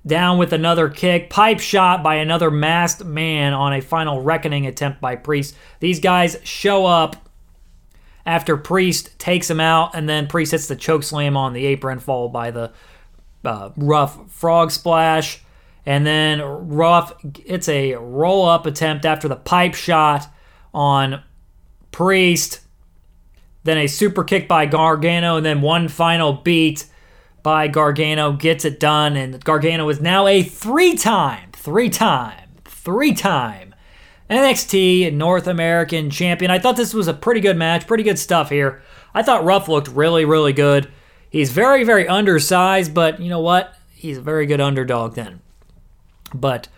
down 0.06 0.38
with 0.38 0.52
another 0.52 0.88
kick. 0.88 1.30
Pipe 1.30 1.60
shot 1.60 2.02
by 2.02 2.16
another 2.16 2.50
masked 2.50 3.04
man 3.04 3.52
on 3.52 3.72
a 3.72 3.80
final 3.80 4.22
reckoning 4.22 4.66
attempt 4.66 5.00
by 5.00 5.16
Priest. 5.16 5.54
These 5.80 6.00
guys 6.00 6.36
show 6.42 6.86
up 6.86 7.16
after 8.26 8.56
Priest 8.56 9.18
takes 9.18 9.48
him 9.50 9.60
out, 9.60 9.94
and 9.94 10.08
then 10.08 10.26
Priest 10.26 10.52
hits 10.52 10.68
the 10.68 10.76
choke 10.76 11.02
slam 11.02 11.36
on 11.36 11.52
the 11.52 11.66
apron, 11.66 11.98
followed 11.98 12.28
by 12.30 12.50
the 12.50 12.72
uh, 13.44 13.70
Ruff 13.76 14.30
frog 14.30 14.70
splash. 14.70 15.42
And 15.86 16.06
then 16.06 16.40
rough. 16.42 17.14
it's 17.44 17.68
a 17.68 17.94
roll 17.94 18.46
up 18.46 18.66
attempt 18.66 19.04
after 19.04 19.28
the 19.28 19.36
pipe 19.36 19.74
shot 19.74 20.28
on 20.74 21.22
Priest. 21.90 22.60
Then 23.64 23.78
a 23.78 23.86
super 23.86 24.24
kick 24.24 24.46
by 24.46 24.66
Gargano, 24.66 25.36
and 25.36 25.44
then 25.44 25.60
one 25.60 25.88
final 25.88 26.34
beat 26.34 26.86
by 27.42 27.68
Gargano 27.68 28.32
gets 28.32 28.64
it 28.64 28.78
done. 28.78 29.16
And 29.16 29.42
Gargano 29.42 29.88
is 29.88 30.00
now 30.00 30.26
a 30.26 30.42
three 30.42 30.94
time, 30.94 31.50
three 31.52 31.90
time, 31.90 32.50
three 32.64 33.12
time 33.12 33.74
NXT 34.30 35.12
North 35.12 35.46
American 35.48 36.08
champion. 36.08 36.50
I 36.50 36.58
thought 36.58 36.76
this 36.76 36.94
was 36.94 37.08
a 37.08 37.14
pretty 37.14 37.40
good 37.40 37.56
match, 37.56 37.86
pretty 37.86 38.04
good 38.04 38.18
stuff 38.18 38.48
here. 38.48 38.80
I 39.12 39.22
thought 39.22 39.44
Ruff 39.44 39.68
looked 39.68 39.88
really, 39.88 40.24
really 40.24 40.52
good. 40.52 40.88
He's 41.30 41.52
very, 41.52 41.84
very 41.84 42.08
undersized, 42.08 42.92
but 42.92 43.20
you 43.20 43.30
know 43.30 43.40
what? 43.40 43.74
He's 43.94 44.18
a 44.18 44.22
very 44.22 44.46
good 44.46 44.60
underdog 44.60 45.14
then. 45.14 45.40
But 46.34 46.68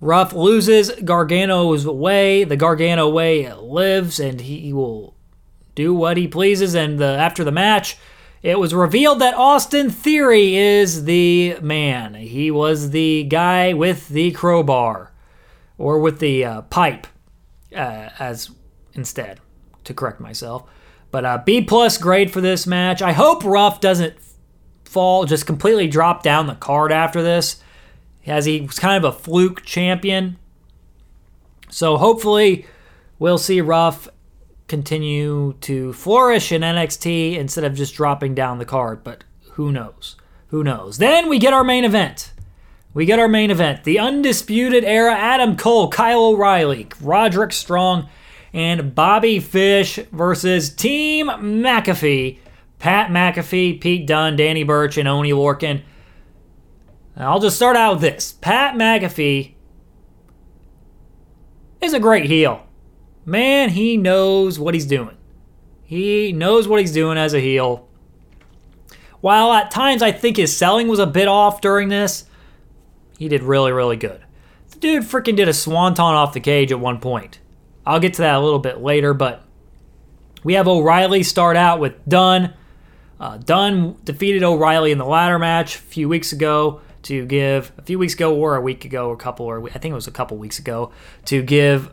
Ruff 0.00 0.32
loses 0.32 0.90
Gargano's 0.90 1.86
way. 1.86 2.44
The 2.44 2.56
Gargano 2.56 3.08
way 3.08 3.52
lives, 3.52 4.18
and 4.18 4.40
he 4.40 4.72
will 4.72 5.14
do 5.74 5.94
what 5.94 6.16
he 6.16 6.26
pleases. 6.26 6.74
And 6.74 6.98
the, 6.98 7.04
after 7.04 7.44
the 7.44 7.52
match, 7.52 7.98
it 8.42 8.58
was 8.58 8.74
revealed 8.74 9.20
that 9.20 9.34
Austin 9.34 9.90
Theory 9.90 10.56
is 10.56 11.04
the 11.04 11.58
man. 11.60 12.14
He 12.14 12.50
was 12.50 12.90
the 12.90 13.24
guy 13.24 13.74
with 13.74 14.08
the 14.08 14.32
crowbar, 14.32 15.12
or 15.76 15.98
with 15.98 16.20
the 16.20 16.44
uh, 16.44 16.62
pipe, 16.62 17.06
uh, 17.74 18.10
as 18.18 18.50
instead, 18.94 19.40
to 19.84 19.92
correct 19.92 20.20
myself. 20.20 20.64
But 21.10 21.24
uh, 21.24 21.42
B 21.44 21.62
plus 21.62 21.98
grade 21.98 22.30
for 22.30 22.40
this 22.40 22.66
match. 22.66 23.00
I 23.00 23.12
hope 23.12 23.44
Ruff 23.44 23.80
doesn't 23.80 24.16
fall, 24.84 25.24
just 25.24 25.46
completely 25.46 25.88
drop 25.88 26.22
down 26.22 26.46
the 26.46 26.54
card 26.54 26.92
after 26.92 27.22
this 27.22 27.62
as 28.26 28.44
he 28.44 28.60
was 28.60 28.78
kind 28.78 29.02
of 29.02 29.14
a 29.14 29.16
fluke 29.16 29.64
champion. 29.64 30.36
So 31.70 31.96
hopefully 31.96 32.66
we'll 33.18 33.38
see 33.38 33.60
Ruff 33.60 34.08
continue 34.68 35.54
to 35.60 35.92
flourish 35.92 36.50
in 36.50 36.62
NXT 36.62 37.36
instead 37.36 37.64
of 37.64 37.74
just 37.74 37.94
dropping 37.94 38.34
down 38.34 38.58
the 38.58 38.64
card, 38.64 39.04
but 39.04 39.24
who 39.52 39.70
knows? 39.70 40.16
Who 40.48 40.64
knows? 40.64 40.98
Then 40.98 41.28
we 41.28 41.38
get 41.38 41.52
our 41.52 41.64
main 41.64 41.84
event. 41.84 42.32
We 42.94 43.04
get 43.04 43.18
our 43.18 43.28
main 43.28 43.50
event. 43.50 43.84
The 43.84 43.98
Undisputed 43.98 44.82
Era 44.82 45.14
Adam 45.14 45.56
Cole, 45.56 45.88
Kyle 45.88 46.24
O'Reilly, 46.24 46.88
Roderick 47.00 47.52
Strong, 47.52 48.08
and 48.56 48.94
Bobby 48.94 49.38
Fish 49.38 49.98
versus 50.12 50.70
Team 50.70 51.28
McAfee. 51.28 52.38
Pat 52.78 53.10
McAfee, 53.10 53.78
Pete 53.78 54.06
Dunne, 54.06 54.34
Danny 54.34 54.62
Burch, 54.62 54.96
and 54.96 55.06
Oney 55.06 55.32
Lorcan. 55.32 55.82
I'll 57.18 57.38
just 57.38 57.56
start 57.56 57.76
out 57.76 57.92
with 57.92 58.00
this. 58.00 58.32
Pat 58.32 58.74
McAfee 58.74 59.54
is 61.82 61.92
a 61.92 62.00
great 62.00 62.24
heel. 62.24 62.66
Man, 63.26 63.68
he 63.68 63.98
knows 63.98 64.58
what 64.58 64.72
he's 64.72 64.86
doing. 64.86 65.18
He 65.84 66.32
knows 66.32 66.66
what 66.66 66.80
he's 66.80 66.92
doing 66.92 67.18
as 67.18 67.34
a 67.34 67.40
heel. 67.40 67.86
While 69.20 69.52
at 69.52 69.70
times 69.70 70.00
I 70.00 70.12
think 70.12 70.38
his 70.38 70.56
selling 70.56 70.88
was 70.88 70.98
a 70.98 71.06
bit 71.06 71.28
off 71.28 71.60
during 71.60 71.90
this, 71.90 72.24
he 73.18 73.28
did 73.28 73.42
really, 73.42 73.72
really 73.72 73.96
good. 73.96 74.22
The 74.70 74.78
dude 74.78 75.02
freaking 75.02 75.36
did 75.36 75.48
a 75.48 75.52
swanton 75.52 76.04
off 76.04 76.32
the 76.32 76.40
cage 76.40 76.72
at 76.72 76.80
one 76.80 77.00
point. 77.00 77.40
I'll 77.86 78.00
get 78.00 78.14
to 78.14 78.22
that 78.22 78.34
a 78.34 78.40
little 78.40 78.58
bit 78.58 78.80
later, 78.80 79.14
but 79.14 79.44
we 80.42 80.54
have 80.54 80.66
O'Reilly 80.66 81.22
start 81.22 81.56
out 81.56 81.78
with 81.78 81.94
Dunne. 82.08 82.52
Uh, 83.20 83.38
Dunne 83.38 83.96
defeated 84.04 84.42
O'Reilly 84.42 84.90
in 84.90 84.98
the 84.98 85.04
ladder 85.04 85.38
match 85.38 85.76
a 85.76 85.78
few 85.78 86.08
weeks 86.08 86.32
ago 86.32 86.80
to 87.02 87.24
give 87.24 87.72
a 87.78 87.82
few 87.82 87.98
weeks 87.98 88.14
ago 88.14 88.34
or 88.34 88.56
a 88.56 88.60
week 88.60 88.84
ago 88.84 89.08
or 89.08 89.14
a 89.14 89.16
couple 89.16 89.46
or 89.46 89.64
I 89.68 89.78
think 89.78 89.92
it 89.92 89.94
was 89.94 90.08
a 90.08 90.12
couple 90.12 90.36
weeks 90.36 90.58
ago 90.58 90.90
to 91.26 91.42
give 91.42 91.92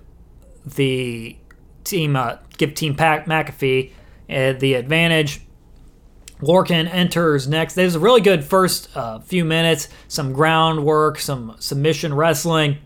the 0.66 1.38
team 1.84 2.16
uh, 2.16 2.38
give 2.58 2.74
Team 2.74 2.96
Pat 2.96 3.26
McAfee 3.26 3.92
uh, 4.30 4.54
the 4.54 4.74
advantage. 4.74 5.42
Lorcan 6.40 6.90
enters 6.92 7.48
next. 7.48 7.76
There's 7.76 7.96
a 7.96 8.00
really 8.00 8.20
good 8.20 8.44
first 8.44 8.96
uh, 8.98 9.20
few 9.20 9.46
minutes, 9.46 9.88
some 10.08 10.34
groundwork, 10.34 11.20
some 11.20 11.56
submission 11.60 12.14
wrestling 12.14 12.80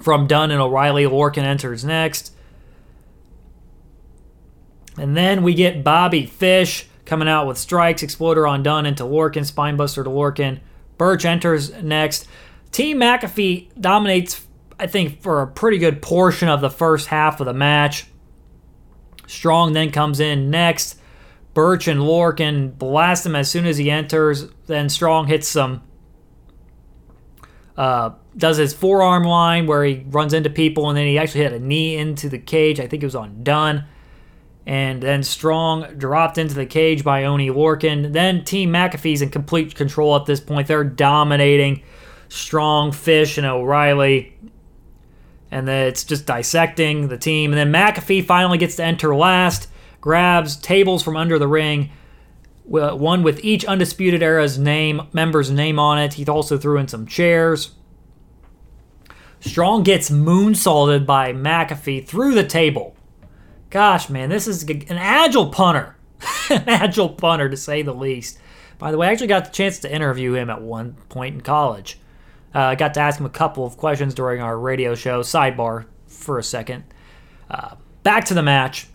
from 0.00 0.26
Dunne 0.26 0.50
and 0.50 0.60
O'Reilly. 0.60 1.04
Lorcan 1.04 1.44
enters 1.44 1.84
next. 1.84 2.34
And 4.98 5.16
then 5.16 5.42
we 5.42 5.54
get 5.54 5.84
Bobby 5.84 6.26
Fish 6.26 6.86
coming 7.04 7.28
out 7.28 7.46
with 7.46 7.56
strikes, 7.56 8.02
exploder 8.02 8.46
on 8.46 8.62
Dunne 8.62 8.86
into 8.86 9.04
Lorcan, 9.04 9.50
spinebuster 9.50 10.04
to 10.04 10.10
Lorcan. 10.10 10.60
Burch 10.98 11.24
enters 11.24 11.72
next. 11.82 12.26
Team 12.70 12.98
McAfee 12.98 13.68
dominates, 13.80 14.46
I 14.78 14.86
think, 14.88 15.22
for 15.22 15.40
a 15.40 15.46
pretty 15.46 15.78
good 15.78 16.02
portion 16.02 16.48
of 16.48 16.60
the 16.60 16.68
first 16.68 17.06
half 17.06 17.40
of 17.40 17.46
the 17.46 17.54
match. 17.54 18.06
Strong 19.26 19.72
then 19.72 19.90
comes 19.90 20.20
in 20.20 20.50
next. 20.50 21.00
Burch 21.54 21.88
and 21.88 22.00
Lorcan 22.00 22.76
blast 22.76 23.24
him 23.24 23.36
as 23.36 23.50
soon 23.50 23.66
as 23.66 23.78
he 23.78 23.90
enters. 23.90 24.48
Then 24.66 24.88
Strong 24.88 25.28
hits 25.28 25.48
some, 25.48 25.82
uh, 27.76 28.10
does 28.38 28.56
his 28.56 28.72
forearm 28.72 29.24
line 29.24 29.66
where 29.66 29.84
he 29.84 30.06
runs 30.08 30.32
into 30.32 30.48
people, 30.48 30.88
and 30.88 30.96
then 30.96 31.06
he 31.06 31.18
actually 31.18 31.42
hit 31.42 31.52
a 31.52 31.58
knee 31.58 31.96
into 31.96 32.30
the 32.30 32.38
cage. 32.38 32.80
I 32.80 32.86
think 32.86 33.02
it 33.02 33.06
was 33.06 33.14
on 33.14 33.42
Dunne 33.42 33.84
and 34.68 35.02
then 35.02 35.22
Strong 35.22 35.96
dropped 35.96 36.36
into 36.36 36.54
the 36.54 36.66
cage 36.66 37.02
by 37.02 37.24
Oney 37.24 37.48
Lorcan. 37.48 38.12
Then 38.12 38.44
Team 38.44 38.70
McAfee's 38.70 39.22
in 39.22 39.30
complete 39.30 39.74
control 39.74 40.14
at 40.14 40.26
this 40.26 40.40
point. 40.40 40.68
They're 40.68 40.84
dominating 40.84 41.82
Strong, 42.28 42.92
Fish, 42.92 43.38
and 43.38 43.46
O'Reilly. 43.46 44.36
And 45.50 45.66
then 45.66 45.86
it's 45.86 46.04
just 46.04 46.26
dissecting 46.26 47.08
the 47.08 47.16
team. 47.16 47.54
And 47.54 47.58
then 47.58 47.72
McAfee 47.72 48.26
finally 48.26 48.58
gets 48.58 48.76
to 48.76 48.84
enter 48.84 49.16
last, 49.16 49.68
grabs 50.02 50.54
tables 50.54 51.02
from 51.02 51.16
under 51.16 51.38
the 51.38 51.48
ring, 51.48 51.90
one 52.66 53.22
with 53.22 53.42
each 53.42 53.64
Undisputed 53.64 54.22
Era's 54.22 54.58
name, 54.58 55.00
member's 55.14 55.50
name 55.50 55.78
on 55.78 55.98
it. 55.98 56.12
He 56.12 56.26
also 56.26 56.58
threw 56.58 56.76
in 56.76 56.88
some 56.88 57.06
chairs. 57.06 57.70
Strong 59.40 59.84
gets 59.84 60.10
moonsaulted 60.10 61.06
by 61.06 61.32
McAfee 61.32 62.06
through 62.06 62.34
the 62.34 62.44
table. 62.44 62.96
Gosh, 63.70 64.08
man, 64.08 64.30
this 64.30 64.48
is 64.48 64.64
an 64.64 64.84
agile 64.90 65.50
punter. 65.50 65.96
an 66.50 66.64
agile 66.68 67.10
punter, 67.10 67.48
to 67.48 67.56
say 67.56 67.82
the 67.82 67.94
least. 67.94 68.38
By 68.78 68.90
the 68.90 68.98
way, 68.98 69.08
I 69.08 69.12
actually 69.12 69.28
got 69.28 69.44
the 69.44 69.50
chance 69.50 69.78
to 69.80 69.92
interview 69.92 70.34
him 70.34 70.50
at 70.50 70.62
one 70.62 70.94
point 71.08 71.34
in 71.34 71.40
college. 71.42 71.98
Uh, 72.54 72.60
I 72.60 72.74
got 72.76 72.94
to 72.94 73.00
ask 73.00 73.20
him 73.20 73.26
a 73.26 73.30
couple 73.30 73.66
of 73.66 73.76
questions 73.76 74.14
during 74.14 74.40
our 74.40 74.58
radio 74.58 74.94
show. 74.94 75.20
Sidebar 75.20 75.86
for 76.06 76.38
a 76.38 76.42
second. 76.42 76.84
Uh, 77.50 77.74
back 78.02 78.24
to 78.26 78.34
the 78.34 78.42
match. 78.42 78.86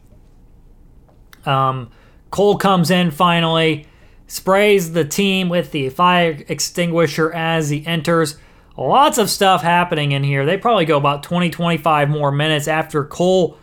Um, 1.46 1.92
Cole 2.32 2.58
comes 2.58 2.90
in 2.90 3.12
finally, 3.12 3.86
sprays 4.28 4.94
the 4.94 5.06
team 5.06 5.50
with 5.50 5.72
the 5.72 5.90
fire 5.90 6.44
extinguisher 6.48 7.32
as 7.32 7.70
he 7.70 7.86
enters. 7.86 8.38
Lots 8.76 9.18
of 9.18 9.30
stuff 9.30 9.62
happening 9.62 10.14
in 10.14 10.24
here. 10.24 10.46
They 10.46 10.58
probably 10.58 10.86
go 10.86 10.98
about 10.98 11.24
20 11.24 11.50
25 11.52 12.10
more 12.10 12.32
minutes 12.32 12.68
after 12.68 13.06
Cole 13.06 13.58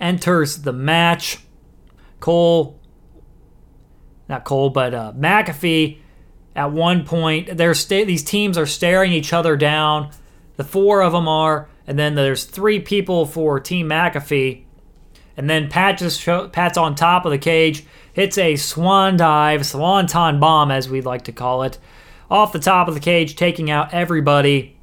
enters 0.00 0.62
the 0.62 0.72
match. 0.72 1.38
Cole, 2.20 2.78
not 4.28 4.44
Cole, 4.44 4.70
but 4.70 4.94
uh, 4.94 5.12
McAfee. 5.16 5.98
At 6.54 6.72
one 6.72 7.04
point, 7.04 7.56
they're 7.56 7.74
sta- 7.74 8.04
these 8.04 8.24
teams 8.24 8.56
are 8.56 8.66
staring 8.66 9.12
each 9.12 9.32
other 9.32 9.56
down. 9.56 10.10
The 10.56 10.64
four 10.64 11.02
of 11.02 11.12
them 11.12 11.28
are, 11.28 11.68
and 11.86 11.98
then 11.98 12.14
there's 12.14 12.44
three 12.44 12.80
people 12.80 13.26
for 13.26 13.60
Team 13.60 13.90
McAfee. 13.90 14.64
And 15.36 15.50
then 15.50 15.68
Pat 15.68 15.98
just 15.98 16.18
show, 16.18 16.48
Pat's 16.48 16.78
on 16.78 16.94
top 16.94 17.26
of 17.26 17.30
the 17.30 17.38
cage, 17.38 17.84
hits 18.14 18.38
a 18.38 18.56
swan 18.56 19.18
dive, 19.18 19.66
swanton 19.66 20.40
bomb 20.40 20.70
as 20.70 20.88
we'd 20.88 21.04
like 21.04 21.24
to 21.24 21.32
call 21.32 21.62
it, 21.62 21.78
off 22.30 22.52
the 22.52 22.58
top 22.58 22.88
of 22.88 22.94
the 22.94 23.00
cage, 23.00 23.36
taking 23.36 23.70
out 23.70 23.94
everybody. 23.94 24.76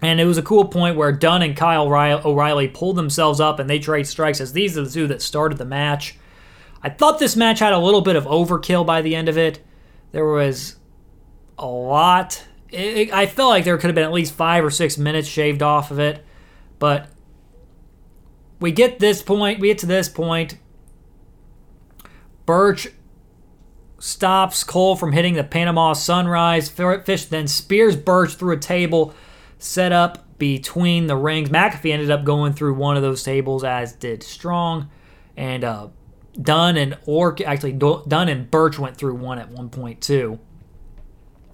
And 0.00 0.20
it 0.20 0.24
was 0.24 0.38
a 0.38 0.42
cool 0.42 0.64
point 0.64 0.96
where 0.96 1.12
Dunne 1.12 1.42
and 1.42 1.56
Kyle 1.56 1.86
O'Reilly 1.86 2.68
pulled 2.68 2.96
themselves 2.96 3.40
up 3.40 3.58
and 3.58 3.70
they 3.70 3.78
trade 3.78 4.06
strikes 4.06 4.40
as 4.40 4.52
these 4.52 4.76
are 4.76 4.82
the 4.82 4.90
two 4.90 5.06
that 5.06 5.22
started 5.22 5.58
the 5.58 5.64
match. 5.64 6.16
I 6.82 6.90
thought 6.90 7.20
this 7.20 7.36
match 7.36 7.60
had 7.60 7.72
a 7.72 7.78
little 7.78 8.00
bit 8.00 8.16
of 8.16 8.24
overkill 8.24 8.84
by 8.84 9.02
the 9.02 9.14
end 9.14 9.28
of 9.28 9.38
it. 9.38 9.64
There 10.10 10.26
was 10.26 10.76
a 11.56 11.66
lot. 11.66 12.44
It, 12.70 13.12
I 13.12 13.26
felt 13.26 13.50
like 13.50 13.64
there 13.64 13.78
could 13.78 13.88
have 13.88 13.94
been 13.94 14.04
at 14.04 14.12
least 14.12 14.34
five 14.34 14.64
or 14.64 14.70
six 14.70 14.98
minutes 14.98 15.28
shaved 15.28 15.62
off 15.62 15.92
of 15.92 16.00
it. 16.00 16.24
But 16.80 17.08
we 18.58 18.72
get 18.72 18.98
this 18.98 19.22
point, 19.22 19.60
we 19.60 19.68
get 19.68 19.78
to 19.78 19.86
this 19.86 20.08
point. 20.08 20.58
Burch 22.44 22.88
stops 24.02 24.64
Cole 24.64 24.96
from 24.96 25.12
hitting 25.12 25.34
the 25.34 25.44
Panama 25.44 25.92
Sunrise. 25.92 26.68
Fish 26.68 27.26
then 27.26 27.46
spears 27.46 27.94
Burch 27.94 28.34
through 28.34 28.56
a 28.56 28.58
table 28.58 29.14
set 29.60 29.92
up 29.92 30.38
between 30.38 31.06
the 31.06 31.14
rings. 31.14 31.50
McAfee 31.50 31.92
ended 31.92 32.10
up 32.10 32.24
going 32.24 32.52
through 32.52 32.74
one 32.74 32.96
of 32.96 33.02
those 33.02 33.22
tables, 33.22 33.62
as 33.62 33.92
did 33.92 34.24
Strong. 34.24 34.90
And 35.36 35.62
uh, 35.62 35.88
Dunne 36.40 36.76
and 36.76 36.98
Ork, 37.06 37.42
actually, 37.42 37.74
Dunne 37.74 38.28
and 38.28 38.50
Burch 38.50 38.76
went 38.76 38.96
through 38.96 39.14
one 39.14 39.38
at 39.38 39.50
one 39.50 39.70
point, 39.70 40.00
too. 40.00 40.40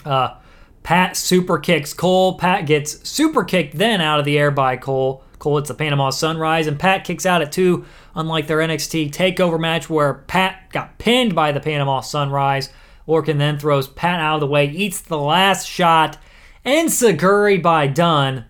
Uh, 0.06 0.36
Pat 0.82 1.18
super 1.18 1.58
kicks 1.58 1.92
Cole. 1.92 2.38
Pat 2.38 2.64
gets 2.64 3.06
super 3.06 3.44
kicked 3.44 3.76
then 3.76 4.00
out 4.00 4.20
of 4.20 4.24
the 4.24 4.38
air 4.38 4.50
by 4.50 4.78
Cole. 4.78 5.22
Cole 5.38 5.56
hits 5.58 5.68
the 5.68 5.74
Panama 5.74 6.10
Sunrise, 6.10 6.66
and 6.66 6.78
Pat 6.78 7.04
kicks 7.04 7.26
out 7.26 7.42
at 7.42 7.52
two, 7.52 7.84
unlike 8.14 8.46
their 8.46 8.58
NXT 8.58 9.10
takeover 9.10 9.58
match 9.58 9.88
where 9.88 10.14
Pat 10.14 10.70
got 10.72 10.98
pinned 10.98 11.34
by 11.34 11.52
the 11.52 11.60
Panama 11.60 12.00
Sunrise. 12.00 12.70
Lorcan 13.06 13.38
then 13.38 13.58
throws 13.58 13.88
Pat 13.88 14.20
out 14.20 14.34
of 14.34 14.40
the 14.40 14.46
way, 14.46 14.66
eats 14.66 15.00
the 15.00 15.18
last 15.18 15.66
shot, 15.66 16.18
and 16.64 16.88
Enzuigiri 16.88 17.62
by 17.62 17.86
Dunne. 17.86 18.44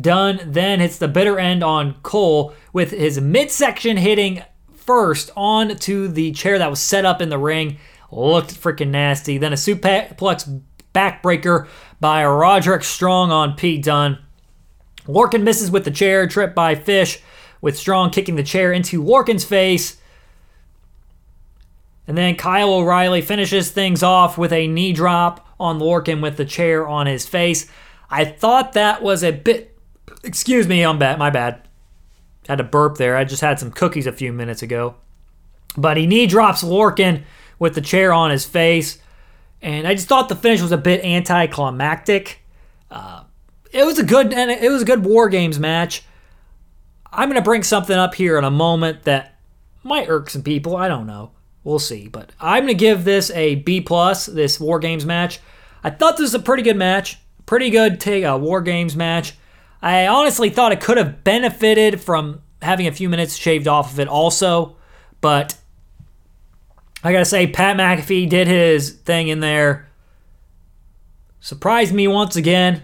Dunne 0.00 0.40
then 0.44 0.80
hits 0.80 0.98
the 0.98 1.08
bitter 1.08 1.38
end 1.38 1.62
on 1.62 1.94
Cole 2.02 2.54
with 2.72 2.90
his 2.90 3.20
midsection 3.20 3.96
hitting 3.96 4.42
first 4.74 5.30
onto 5.36 6.08
the 6.08 6.32
chair 6.32 6.58
that 6.58 6.70
was 6.70 6.80
set 6.80 7.04
up 7.04 7.20
in 7.20 7.28
the 7.28 7.38
ring. 7.38 7.78
Looked 8.10 8.60
freaking 8.60 8.88
nasty. 8.88 9.38
Then 9.38 9.52
a 9.52 9.56
suplex 9.56 10.62
backbreaker 10.94 11.68
by 12.00 12.24
Roderick 12.24 12.84
Strong 12.84 13.30
on 13.30 13.54
Pete 13.54 13.84
Dunne. 13.84 14.18
Lorcan 15.06 15.42
misses 15.42 15.70
with 15.70 15.84
the 15.84 15.90
chair, 15.90 16.26
tripped 16.26 16.54
by 16.54 16.74
Fish, 16.74 17.20
with 17.60 17.78
Strong 17.78 18.10
kicking 18.10 18.36
the 18.36 18.42
chair 18.42 18.72
into 18.72 19.02
Lorcan's 19.02 19.44
face. 19.44 19.98
And 22.06 22.16
then 22.16 22.36
Kyle 22.36 22.72
O'Reilly 22.72 23.22
finishes 23.22 23.70
things 23.70 24.02
off 24.02 24.36
with 24.36 24.52
a 24.52 24.66
knee 24.66 24.92
drop 24.92 25.48
on 25.58 25.78
Lorcan 25.78 26.20
with 26.20 26.36
the 26.36 26.44
chair 26.44 26.86
on 26.86 27.06
his 27.06 27.26
face. 27.26 27.70
I 28.10 28.24
thought 28.24 28.74
that 28.74 29.02
was 29.02 29.24
a 29.24 29.32
bit. 29.32 29.78
Excuse 30.22 30.66
me, 30.66 30.82
I'm 30.82 30.98
bad. 30.98 31.18
My 31.18 31.30
bad. 31.30 31.66
Had 32.48 32.58
to 32.58 32.64
burp 32.64 32.98
there. 32.98 33.16
I 33.16 33.24
just 33.24 33.40
had 33.40 33.58
some 33.58 33.70
cookies 33.70 34.06
a 34.06 34.12
few 34.12 34.32
minutes 34.32 34.62
ago. 34.62 34.96
But 35.76 35.96
he 35.96 36.06
knee 36.06 36.26
drops 36.26 36.62
Lorcan 36.62 37.22
with 37.58 37.74
the 37.74 37.80
chair 37.80 38.12
on 38.12 38.30
his 38.30 38.44
face. 38.44 38.98
And 39.62 39.86
I 39.86 39.94
just 39.94 40.08
thought 40.08 40.28
the 40.28 40.36
finish 40.36 40.60
was 40.60 40.72
a 40.72 40.76
bit 40.76 41.02
anticlimactic. 41.02 42.40
Uh, 42.90 43.24
it 43.74 43.84
was 43.84 43.98
a 43.98 44.04
good 44.04 44.32
and 44.32 44.50
it 44.50 44.70
was 44.70 44.82
a 44.82 44.86
good 44.86 45.04
War 45.04 45.28
Games 45.28 45.58
match. 45.58 46.04
I'm 47.12 47.32
to 47.32 47.42
bring 47.42 47.62
something 47.62 47.96
up 47.96 48.14
here 48.14 48.38
in 48.38 48.44
a 48.44 48.50
moment 48.50 49.02
that 49.02 49.38
might 49.82 50.08
irk 50.08 50.30
some 50.30 50.42
people. 50.42 50.76
I 50.76 50.88
don't 50.88 51.06
know. 51.06 51.32
We'll 51.64 51.78
see. 51.78 52.08
But 52.08 52.30
I'm 52.40 52.66
to 52.68 52.74
give 52.74 53.04
this 53.04 53.30
a 53.32 53.56
B 53.56 53.80
plus. 53.80 54.26
This 54.26 54.58
War 54.60 54.78
Games 54.78 55.04
match. 55.04 55.40
I 55.82 55.90
thought 55.90 56.16
this 56.16 56.32
was 56.32 56.34
a 56.34 56.38
pretty 56.38 56.62
good 56.62 56.76
match. 56.76 57.18
Pretty 57.46 57.68
good 57.68 58.00
take 58.00 58.24
a 58.24 58.38
War 58.38 58.62
Games 58.62 58.96
match. 58.96 59.34
I 59.82 60.06
honestly 60.06 60.48
thought 60.48 60.72
it 60.72 60.80
could 60.80 60.96
have 60.96 61.24
benefited 61.24 62.00
from 62.00 62.40
having 62.62 62.86
a 62.86 62.92
few 62.92 63.08
minutes 63.08 63.36
shaved 63.36 63.68
off 63.68 63.92
of 63.92 64.00
it 64.00 64.08
also, 64.08 64.76
but 65.20 65.56
I 67.02 67.12
gotta 67.12 67.26
say, 67.26 67.46
Pat 67.46 67.76
McAfee 67.76 68.30
did 68.30 68.48
his 68.48 68.92
thing 68.92 69.28
in 69.28 69.40
there. 69.40 69.86
Surprised 71.40 71.92
me 71.92 72.08
once 72.08 72.36
again, 72.36 72.82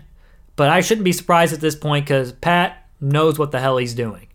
but 0.61 0.69
I 0.69 0.83
shouldn't 0.83 1.07
be 1.07 1.13
surprised 1.13 1.55
at 1.55 1.63
this 1.63 1.75
point 1.75 2.05
because 2.05 2.33
Pat 2.33 2.87
knows 3.01 3.39
what 3.39 3.51
the 3.51 3.61
hell 3.61 3.79
he's 3.79 3.95
doing. 3.95 4.27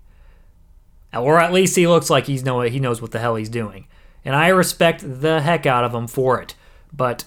Or 1.13 1.39
at 1.39 1.53
least 1.53 1.75
he 1.75 1.85
looks 1.85 2.09
like 2.09 2.25
he's 2.25 2.43
know 2.43 2.61
he 2.61 2.79
knows 2.79 2.99
what 2.99 3.11
the 3.11 3.19
hell 3.19 3.35
he's 3.35 3.47
doing. 3.47 3.85
And 4.25 4.35
I 4.35 4.47
respect 4.47 5.03
the 5.05 5.39
heck 5.41 5.67
out 5.67 5.83
of 5.83 5.93
him 5.93 6.07
for 6.07 6.41
it. 6.41 6.55
But 6.91 7.25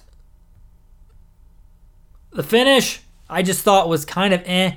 the 2.33 2.43
finish, 2.43 3.01
I 3.31 3.43
just 3.43 3.63
thought 3.63 3.89
was 3.89 4.05
kind 4.05 4.35
of 4.35 4.43
eh, 4.45 4.73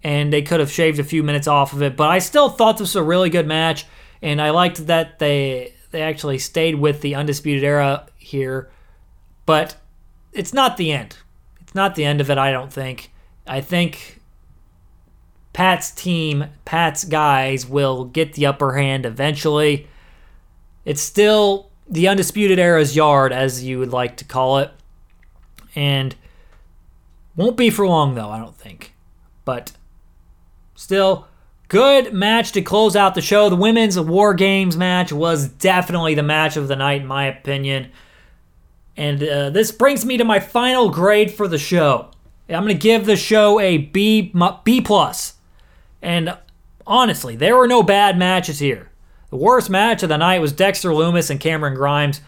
and 0.00 0.32
they 0.32 0.42
could 0.42 0.60
have 0.60 0.70
shaved 0.70 1.00
a 1.00 1.02
few 1.02 1.24
minutes 1.24 1.48
off 1.48 1.72
of 1.72 1.82
it. 1.82 1.96
But 1.96 2.08
I 2.08 2.20
still 2.20 2.48
thought 2.48 2.78
this 2.78 2.94
was 2.94 2.94
a 2.94 3.02
really 3.02 3.30
good 3.30 3.48
match, 3.48 3.84
and 4.22 4.40
I 4.40 4.50
liked 4.50 4.86
that 4.86 5.18
they 5.18 5.74
they 5.90 6.02
actually 6.02 6.38
stayed 6.38 6.76
with 6.76 7.00
the 7.00 7.16
undisputed 7.16 7.64
era 7.64 8.06
here. 8.16 8.70
But 9.44 9.74
it's 10.32 10.54
not 10.54 10.76
the 10.76 10.92
end. 10.92 11.16
It's 11.62 11.74
not 11.74 11.96
the 11.96 12.04
end 12.04 12.20
of 12.20 12.30
it. 12.30 12.38
I 12.38 12.52
don't 12.52 12.72
think. 12.72 13.10
I 13.46 13.60
think 13.60 14.20
Pat's 15.52 15.90
team, 15.90 16.46
Pat's 16.64 17.04
guys 17.04 17.66
will 17.66 18.04
get 18.04 18.34
the 18.34 18.46
upper 18.46 18.76
hand 18.76 19.06
eventually. 19.06 19.88
It's 20.84 21.00
still 21.00 21.70
the 21.88 22.08
undisputed 22.08 22.58
era's 22.58 22.94
yard, 22.96 23.32
as 23.32 23.64
you 23.64 23.78
would 23.78 23.92
like 23.92 24.16
to 24.18 24.24
call 24.24 24.58
it, 24.58 24.70
and 25.74 26.14
won't 27.36 27.56
be 27.56 27.70
for 27.70 27.86
long 27.86 28.14
though. 28.14 28.30
I 28.30 28.38
don't 28.38 28.56
think, 28.56 28.94
but 29.44 29.72
still 30.74 31.26
good 31.68 32.12
match 32.12 32.52
to 32.52 32.62
close 32.62 32.96
out 32.96 33.14
the 33.14 33.22
show. 33.22 33.48
The 33.48 33.56
women's 33.56 33.98
War 33.98 34.34
Games 34.34 34.76
match 34.76 35.12
was 35.12 35.48
definitely 35.48 36.14
the 36.14 36.22
match 36.22 36.56
of 36.56 36.68
the 36.68 36.76
night, 36.76 37.00
in 37.00 37.06
my 37.06 37.26
opinion. 37.26 37.90
And 38.96 39.22
uh, 39.22 39.50
this 39.50 39.72
brings 39.72 40.04
me 40.04 40.16
to 40.16 40.24
my 40.24 40.40
final 40.40 40.90
grade 40.90 41.32
for 41.32 41.48
the 41.48 41.58
show. 41.58 42.10
I'm 42.48 42.62
going 42.62 42.74
to 42.74 42.74
give 42.74 43.06
the 43.06 43.16
show 43.16 43.58
a 43.58 43.78
B 43.78 44.32
B 44.64 44.80
plus. 44.80 45.34
And 46.00 46.36
honestly, 46.86 47.36
there 47.36 47.56
were 47.56 47.66
no 47.66 47.82
bad 47.82 48.16
matches 48.16 48.58
here. 48.60 48.90
The 49.30 49.36
worst 49.36 49.68
match 49.68 50.02
of 50.02 50.08
the 50.08 50.16
night 50.16 50.40
was 50.40 50.52
Dexter 50.52 50.90
Lumis 50.90 51.30
and 51.30 51.40
Cameron 51.40 51.74
Grimes, 51.74 52.20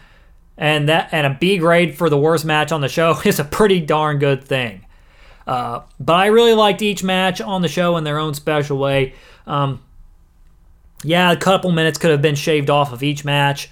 and 0.57 0.89
that 0.89 1.09
and 1.13 1.25
a 1.25 1.37
B 1.39 1.57
grade 1.57 1.97
for 1.97 2.09
the 2.09 2.17
worst 2.17 2.43
match 2.43 2.71
on 2.71 2.81
the 2.81 2.89
show 2.89 3.17
is 3.25 3.39
a 3.39 3.45
pretty 3.45 3.79
darn 3.79 4.19
good 4.19 4.43
thing. 4.43 4.85
Uh, 5.47 5.81
but 5.99 6.13
I 6.13 6.27
really 6.27 6.53
liked 6.53 6.81
each 6.81 7.03
match 7.03 7.41
on 7.41 7.61
the 7.61 7.67
show 7.67 7.97
in 7.97 8.03
their 8.03 8.19
own 8.19 8.33
special 8.33 8.77
way. 8.77 9.13
Um, 9.47 9.81
yeah, 11.03 11.31
a 11.31 11.37
couple 11.37 11.71
minutes 11.71 11.97
could 11.97 12.11
have 12.11 12.21
been 12.21 12.35
shaved 12.35 12.69
off 12.69 12.91
of 12.91 13.01
each 13.01 13.25
match. 13.25 13.71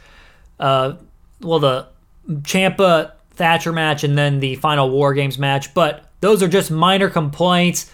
Uh, 0.59 0.93
well, 1.41 1.59
the 1.59 1.87
Ciampa 2.27 3.11
Thatcher 3.31 3.71
match 3.71 4.03
and 4.03 4.17
then 4.17 4.39
the 4.39 4.55
final 4.55 4.89
War 4.89 5.13
Games 5.13 5.37
match, 5.37 5.73
but 5.73 6.06
those 6.19 6.41
are 6.41 6.47
just 6.47 6.71
minor 6.71 7.09
complaints. 7.09 7.91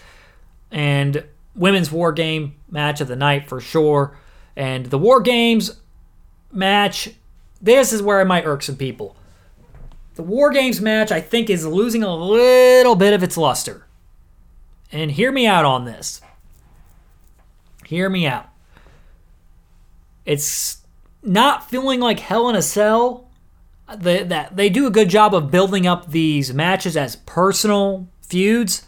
And 0.70 1.24
women's 1.54 1.90
War 1.90 2.12
Game 2.12 2.56
match 2.70 3.00
of 3.00 3.08
the 3.08 3.16
night 3.16 3.48
for 3.48 3.60
sure. 3.60 4.16
And 4.56 4.86
the 4.86 4.98
War 4.98 5.20
Games 5.20 5.80
match, 6.52 7.10
this 7.60 7.92
is 7.92 8.02
where 8.02 8.20
I 8.20 8.24
might 8.24 8.46
irk 8.46 8.62
some 8.62 8.76
people. 8.76 9.16
The 10.14 10.22
War 10.22 10.50
Games 10.50 10.80
match, 10.80 11.10
I 11.10 11.20
think, 11.20 11.50
is 11.50 11.66
losing 11.66 12.02
a 12.02 12.14
little 12.14 12.94
bit 12.94 13.12
of 13.12 13.22
its 13.22 13.36
luster. 13.36 13.86
And 14.92 15.10
hear 15.10 15.32
me 15.32 15.46
out 15.46 15.64
on 15.64 15.84
this. 15.84 16.20
Hear 17.86 18.08
me 18.08 18.26
out. 18.26 18.48
It's 20.24 20.78
not 21.22 21.68
feeling 21.68 22.00
like 22.00 22.20
Hell 22.20 22.48
in 22.48 22.56
a 22.56 22.62
Cell. 22.62 23.28
The, 23.86 24.24
that 24.24 24.56
they 24.56 24.70
do 24.70 24.86
a 24.86 24.90
good 24.90 25.10
job 25.10 25.34
of 25.34 25.50
building 25.50 25.86
up 25.86 26.10
these 26.10 26.54
matches 26.54 26.96
as 26.96 27.16
personal 27.16 28.08
feuds, 28.34 28.84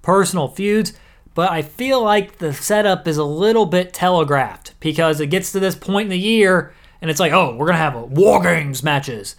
personal 0.00 0.48
feuds. 0.48 0.94
But 1.34 1.50
I 1.50 1.60
feel 1.60 2.02
like 2.02 2.38
the 2.38 2.54
setup 2.54 3.06
is 3.06 3.18
a 3.18 3.24
little 3.24 3.66
bit 3.66 3.92
telegraphed 3.92 4.72
because 4.80 5.20
it 5.20 5.26
gets 5.26 5.52
to 5.52 5.60
this 5.60 5.74
point 5.74 6.06
in 6.06 6.10
the 6.10 6.18
year 6.18 6.72
and 7.02 7.10
it's 7.10 7.20
like, 7.20 7.32
oh, 7.32 7.54
we're 7.54 7.66
gonna 7.66 7.78
have 7.78 7.94
a 7.94 8.04
War 8.04 8.42
Games 8.42 8.82
matches. 8.82 9.36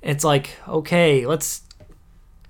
It's 0.00 0.24
like, 0.24 0.58
okay, 0.66 1.26
let's. 1.26 1.62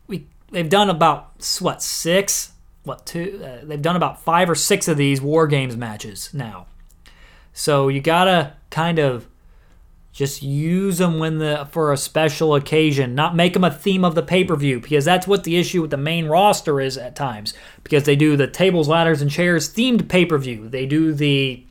We 0.07 0.27
they've 0.53 0.69
done 0.69 0.91
about 0.91 1.33
what 1.59 1.83
six, 1.83 2.53
what 2.85 3.05
two? 3.05 3.43
Uh, 3.45 3.65
they've 3.65 3.83
done 3.83 3.97
about 3.97 4.23
five 4.23 4.49
or 4.49 4.55
six 4.55 4.87
of 4.87 4.97
these 4.97 5.21
war 5.21 5.49
games 5.49 5.77
matches 5.77 6.31
now. 6.33 6.67
So 7.53 7.89
you 7.89 8.01
gotta 8.01 8.55
kind 8.71 8.99
of 8.99 9.27
just 10.13 10.43
use 10.43 10.99
them 10.99 11.19
when 11.19 11.39
the 11.39 11.67
for 11.71 11.93
a 11.93 11.97
special 11.97 12.55
occasion, 12.55 13.15
not 13.15 13.35
make 13.35 13.55
them 13.55 13.65
a 13.65 13.71
theme 13.71 14.05
of 14.05 14.15
the 14.15 14.23
pay 14.23 14.45
per 14.45 14.55
view 14.55 14.79
because 14.79 15.07
that's 15.07 15.27
what 15.27 15.45
the 15.45 15.57
issue 15.57 15.81
with 15.81 15.91
the 15.91 15.97
main 15.97 16.27
roster 16.27 16.81
is 16.81 16.99
at 16.99 17.17
times. 17.17 17.55
Because 17.83 18.05
they 18.05 18.15
do 18.15 18.37
the 18.37 18.47
tables, 18.47 18.89
ladders, 18.89 19.23
and 19.23 19.31
chairs 19.31 19.73
themed 19.73 20.09
pay 20.09 20.27
per 20.27 20.37
view. 20.37 20.69
They 20.69 20.85
do 20.85 21.15
the 21.15 21.65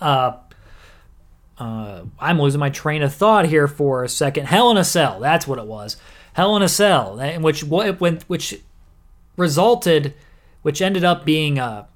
uh, 0.00 0.36
uh, 1.58 2.02
I'm 2.20 2.40
losing 2.40 2.60
my 2.60 2.70
train 2.70 3.02
of 3.02 3.12
thought 3.12 3.46
here 3.46 3.66
for 3.68 4.04
a 4.04 4.08
second. 4.08 4.46
Hell 4.46 4.70
in 4.70 4.76
a 4.76 4.84
Cell, 4.84 5.18
that's 5.18 5.46
what 5.46 5.58
it 5.58 5.66
was. 5.66 5.96
Hell 6.34 6.56
in 6.56 6.62
a 6.62 6.68
Cell, 6.68 7.18
which 7.40 7.64
what 7.64 8.00
went 8.00 8.22
which 8.24 8.60
resulted, 9.36 10.14
which 10.62 10.80
ended 10.80 11.02
up 11.02 11.24
being, 11.24 11.58
uh, 11.58 11.86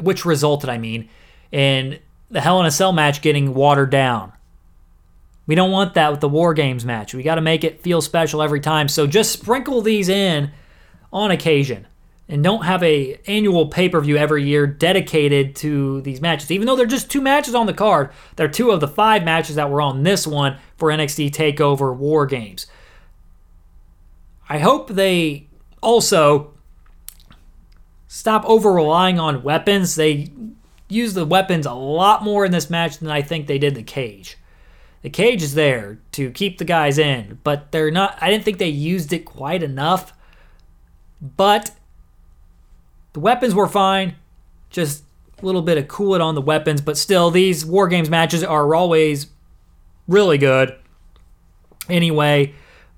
which 0.00 0.24
resulted, 0.24 0.68
I 0.68 0.78
mean, 0.78 1.08
in 1.50 2.00
the 2.32 2.40
Hell 2.40 2.58
in 2.60 2.66
a 2.66 2.70
Cell 2.70 2.92
match 2.92 3.22
getting 3.22 3.54
watered 3.54 3.90
down. 3.90 4.32
We 5.46 5.54
don't 5.54 5.70
want 5.70 5.94
that 5.94 6.10
with 6.10 6.20
the 6.20 6.28
War 6.28 6.54
Games 6.54 6.84
match. 6.84 7.14
We 7.14 7.22
got 7.22 7.34
to 7.34 7.40
make 7.40 7.62
it 7.62 7.82
feel 7.82 8.00
special 8.00 8.42
every 8.42 8.60
time. 8.60 8.88
So 8.88 9.06
just 9.06 9.32
sprinkle 9.32 9.82
these 9.82 10.08
in 10.08 10.50
on 11.12 11.30
occasion 11.30 11.86
and 12.28 12.42
don't 12.42 12.64
have 12.64 12.82
a 12.82 13.20
annual 13.26 13.66
pay-per-view 13.66 14.16
every 14.16 14.44
year 14.44 14.66
dedicated 14.66 15.54
to 15.56 16.00
these 16.02 16.22
matches. 16.22 16.50
Even 16.50 16.66
though 16.66 16.76
they're 16.76 16.86
just 16.86 17.10
two 17.10 17.20
matches 17.20 17.54
on 17.54 17.66
the 17.66 17.74
card, 17.74 18.10
they're 18.36 18.48
two 18.48 18.70
of 18.70 18.80
the 18.80 18.88
five 18.88 19.24
matches 19.24 19.56
that 19.56 19.68
were 19.68 19.82
on 19.82 20.02
this 20.02 20.26
one 20.26 20.56
for 20.76 20.88
NXT 20.88 21.32
Takeover 21.32 21.94
War 21.94 22.24
Games. 22.24 22.66
I 24.48 24.58
hope 24.58 24.88
they 24.90 25.48
also 25.82 26.54
stop 28.06 28.44
over 28.46 28.72
relying 28.72 29.18
on 29.18 29.42
weapons. 29.42 29.96
They 29.96 30.30
use 30.92 31.14
the 31.14 31.26
weapons 31.26 31.66
a 31.66 31.72
lot 31.72 32.22
more 32.22 32.44
in 32.44 32.52
this 32.52 32.70
match 32.70 32.98
than 32.98 33.10
I 33.10 33.22
think 33.22 33.46
they 33.46 33.58
did 33.58 33.74
the 33.74 33.82
cage. 33.82 34.36
The 35.02 35.10
cage 35.10 35.42
is 35.42 35.54
there 35.54 35.98
to 36.12 36.30
keep 36.30 36.58
the 36.58 36.64
guys 36.64 36.98
in, 36.98 37.40
but 37.42 37.72
they're 37.72 37.90
not 37.90 38.16
I 38.20 38.30
didn't 38.30 38.44
think 38.44 38.58
they 38.58 38.68
used 38.68 39.12
it 39.12 39.24
quite 39.24 39.62
enough. 39.62 40.12
But 41.36 41.72
the 43.12 43.20
weapons 43.20 43.54
were 43.54 43.68
fine, 43.68 44.16
just 44.70 45.04
a 45.40 45.46
little 45.46 45.62
bit 45.62 45.78
of 45.78 45.86
coolant 45.86 46.22
on 46.22 46.34
the 46.34 46.40
weapons, 46.40 46.80
but 46.80 46.96
still, 46.96 47.30
these 47.30 47.66
War 47.66 47.88
Games 47.88 48.08
matches 48.08 48.42
are 48.42 48.74
always 48.74 49.26
really 50.08 50.38
good. 50.38 50.76
Anyway, 51.88 52.54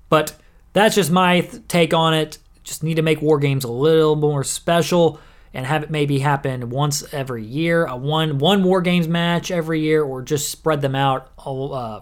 but 0.09 0.35
that's 0.73 0.95
just 0.95 1.11
my 1.11 1.41
th- 1.41 1.63
take 1.67 1.93
on 1.93 2.13
it. 2.13 2.37
Just 2.63 2.83
need 2.83 2.95
to 2.95 3.01
make 3.01 3.21
War 3.21 3.39
Games 3.39 3.63
a 3.63 3.71
little 3.71 4.15
more 4.15 4.43
special 4.43 5.19
and 5.55 5.65
have 5.65 5.83
it 5.83 5.89
maybe 5.89 6.19
happen 6.19 6.69
once 6.69 7.11
every 7.13 7.43
year, 7.43 7.85
a 7.85 7.95
one 7.95 8.37
one 8.39 8.61
War 8.61 8.81
Games 8.81 9.07
match 9.07 9.49
every 9.49 9.79
year, 9.79 10.03
or 10.03 10.21
just 10.21 10.51
spread 10.51 10.81
them 10.81 10.95
out 10.95 11.31
uh, 11.37 12.01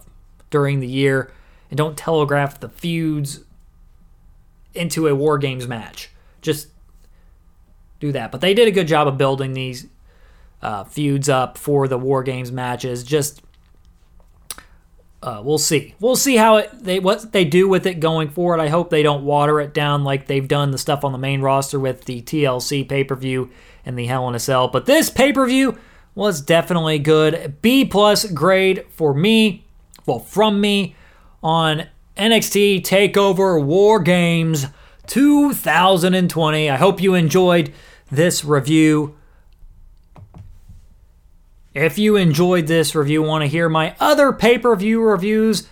during 0.49 0.79
the 0.79 0.87
year 0.87 1.31
and 1.69 1.77
don't 1.77 1.95
telegraph 1.95 2.59
the 2.59 2.67
feuds 2.67 3.41
into 4.73 5.07
a 5.07 5.13
War 5.13 5.37
Games 5.37 5.67
match. 5.67 6.09
Just 6.41 6.69
do 7.99 8.11
that. 8.11 8.31
But 8.31 8.41
they 8.41 8.55
did 8.55 8.67
a 8.67 8.71
good 8.71 8.87
job 8.87 9.07
of 9.07 9.19
building 9.19 9.53
these 9.53 9.85
uh, 10.61 10.83
feuds 10.85 11.29
up 11.29 11.57
for 11.57 11.87
the 11.87 11.97
War 11.97 12.23
Games 12.23 12.51
matches. 12.51 13.03
Just 13.03 13.43
uh, 15.23 15.41
we'll 15.41 15.57
see. 15.57 15.95
We'll 16.01 16.17
see 16.17 16.35
how 16.35 16.57
it 16.57 16.83
they 16.83 16.99
what 16.99 17.31
they 17.31 17.45
do 17.45 17.69
with 17.69 17.85
it 17.85 18.01
going 18.01 18.27
forward. 18.27 18.59
I 18.59 18.67
hope 18.67 18.89
they 18.89 19.03
don't 19.03 19.23
water 19.23 19.61
it 19.61 19.73
down 19.73 20.03
like 20.03 20.27
they've 20.27 20.47
done 20.47 20.71
the 20.71 20.77
stuff 20.77 21.05
on 21.05 21.13
the 21.13 21.17
main 21.17 21.39
roster 21.39 21.79
with 21.79 22.03
the 22.03 22.21
TLC 22.21 22.87
pay 22.87 23.05
per 23.05 23.15
view 23.15 23.49
and 23.85 23.97
the 23.97 24.05
Hell 24.05 24.27
in 24.27 24.35
a 24.35 24.39
Cell. 24.39 24.67
But 24.67 24.85
this 24.85 25.09
pay 25.09 25.31
per 25.31 25.47
view 25.47 25.77
was 26.13 26.41
definitely 26.41 26.99
good. 26.99 27.55
B 27.61 27.85
plus 27.85 28.25
grade 28.25 28.85
for 28.89 29.13
me. 29.13 29.65
Well, 30.05 30.19
from 30.19 30.59
me 30.59 30.93
on 31.41 31.87
NXT 32.17 32.81
Takeover 32.81 33.63
War 33.63 34.01
Games 34.01 34.67
2020. 35.07 36.69
I 36.69 36.75
hope 36.75 37.01
you 37.01 37.13
enjoyed 37.13 37.73
this 38.11 38.43
review 38.43 39.15
If 41.73 41.97
you 41.97 42.15
enjoyed 42.15 42.67
this 42.67 42.93
review, 42.93 43.23
want 43.23 43.41
to 43.41 43.47
hear 43.47 43.67
my 43.67 43.95
other 43.99 44.31
pay 44.31 44.59
per 44.59 44.75
view 44.75 45.01
reviews, 45.01 45.67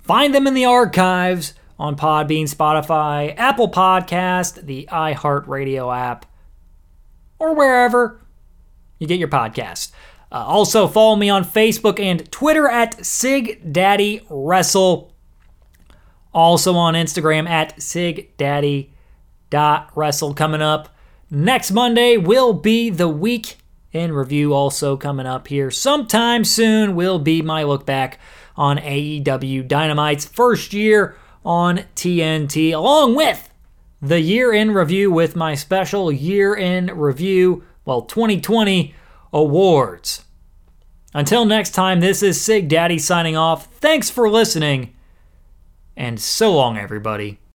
find 0.00 0.34
them 0.34 0.46
in 0.46 0.54
the 0.54 0.64
archives 0.64 1.52
on 1.78 1.96
Podbean, 1.96 2.44
Spotify, 2.44 3.34
Apple 3.36 3.68
Podcast, 3.68 4.64
the 4.64 4.88
iHeartRadio 4.90 5.94
app, 5.94 6.24
or 7.38 7.54
wherever 7.54 8.22
you 8.98 9.06
get 9.06 9.18
your 9.18 9.28
podcast. 9.28 9.92
Uh, 10.30 10.36
also, 10.36 10.88
follow 10.88 11.16
me 11.16 11.28
on 11.28 11.44
Facebook 11.44 12.00
and 12.00 12.32
Twitter 12.32 12.66
at 12.68 13.04
Sig 13.04 13.72
Daddy 13.72 14.24
Wrestle. 14.30 15.12
Also 16.32 16.72
on 16.74 16.94
Instagram 16.94 17.46
at 17.46 17.76
sigdaddy.wrestle 17.76 20.34
coming 20.34 20.62
up. 20.62 20.88
Next 21.30 21.72
Monday 21.72 22.16
will 22.16 22.54
be 22.54 22.88
the 22.88 23.08
week 23.08 23.58
in 23.92 24.12
review, 24.12 24.54
also 24.54 24.96
coming 24.96 25.26
up 25.26 25.48
here 25.48 25.70
sometime 25.70 26.44
soon, 26.44 26.94
will 26.94 27.18
be 27.18 27.42
my 27.42 27.62
look 27.62 27.86
back 27.86 28.18
on 28.56 28.78
AEW 28.78 29.68
Dynamite's 29.68 30.24
first 30.24 30.72
year 30.72 31.16
on 31.44 31.84
TNT, 31.94 32.72
along 32.72 33.14
with 33.14 33.50
the 34.00 34.20
year 34.20 34.52
in 34.52 34.72
review 34.72 35.10
with 35.10 35.36
my 35.36 35.54
special 35.54 36.10
year 36.10 36.54
in 36.54 36.86
review, 36.86 37.64
well, 37.84 38.02
2020 38.02 38.94
awards. 39.32 40.24
Until 41.14 41.44
next 41.44 41.70
time, 41.70 42.00
this 42.00 42.22
is 42.22 42.40
Sig 42.40 42.68
Daddy 42.68 42.98
signing 42.98 43.36
off. 43.36 43.66
Thanks 43.74 44.08
for 44.08 44.30
listening, 44.30 44.94
and 45.96 46.18
so 46.18 46.54
long, 46.54 46.78
everybody. 46.78 47.41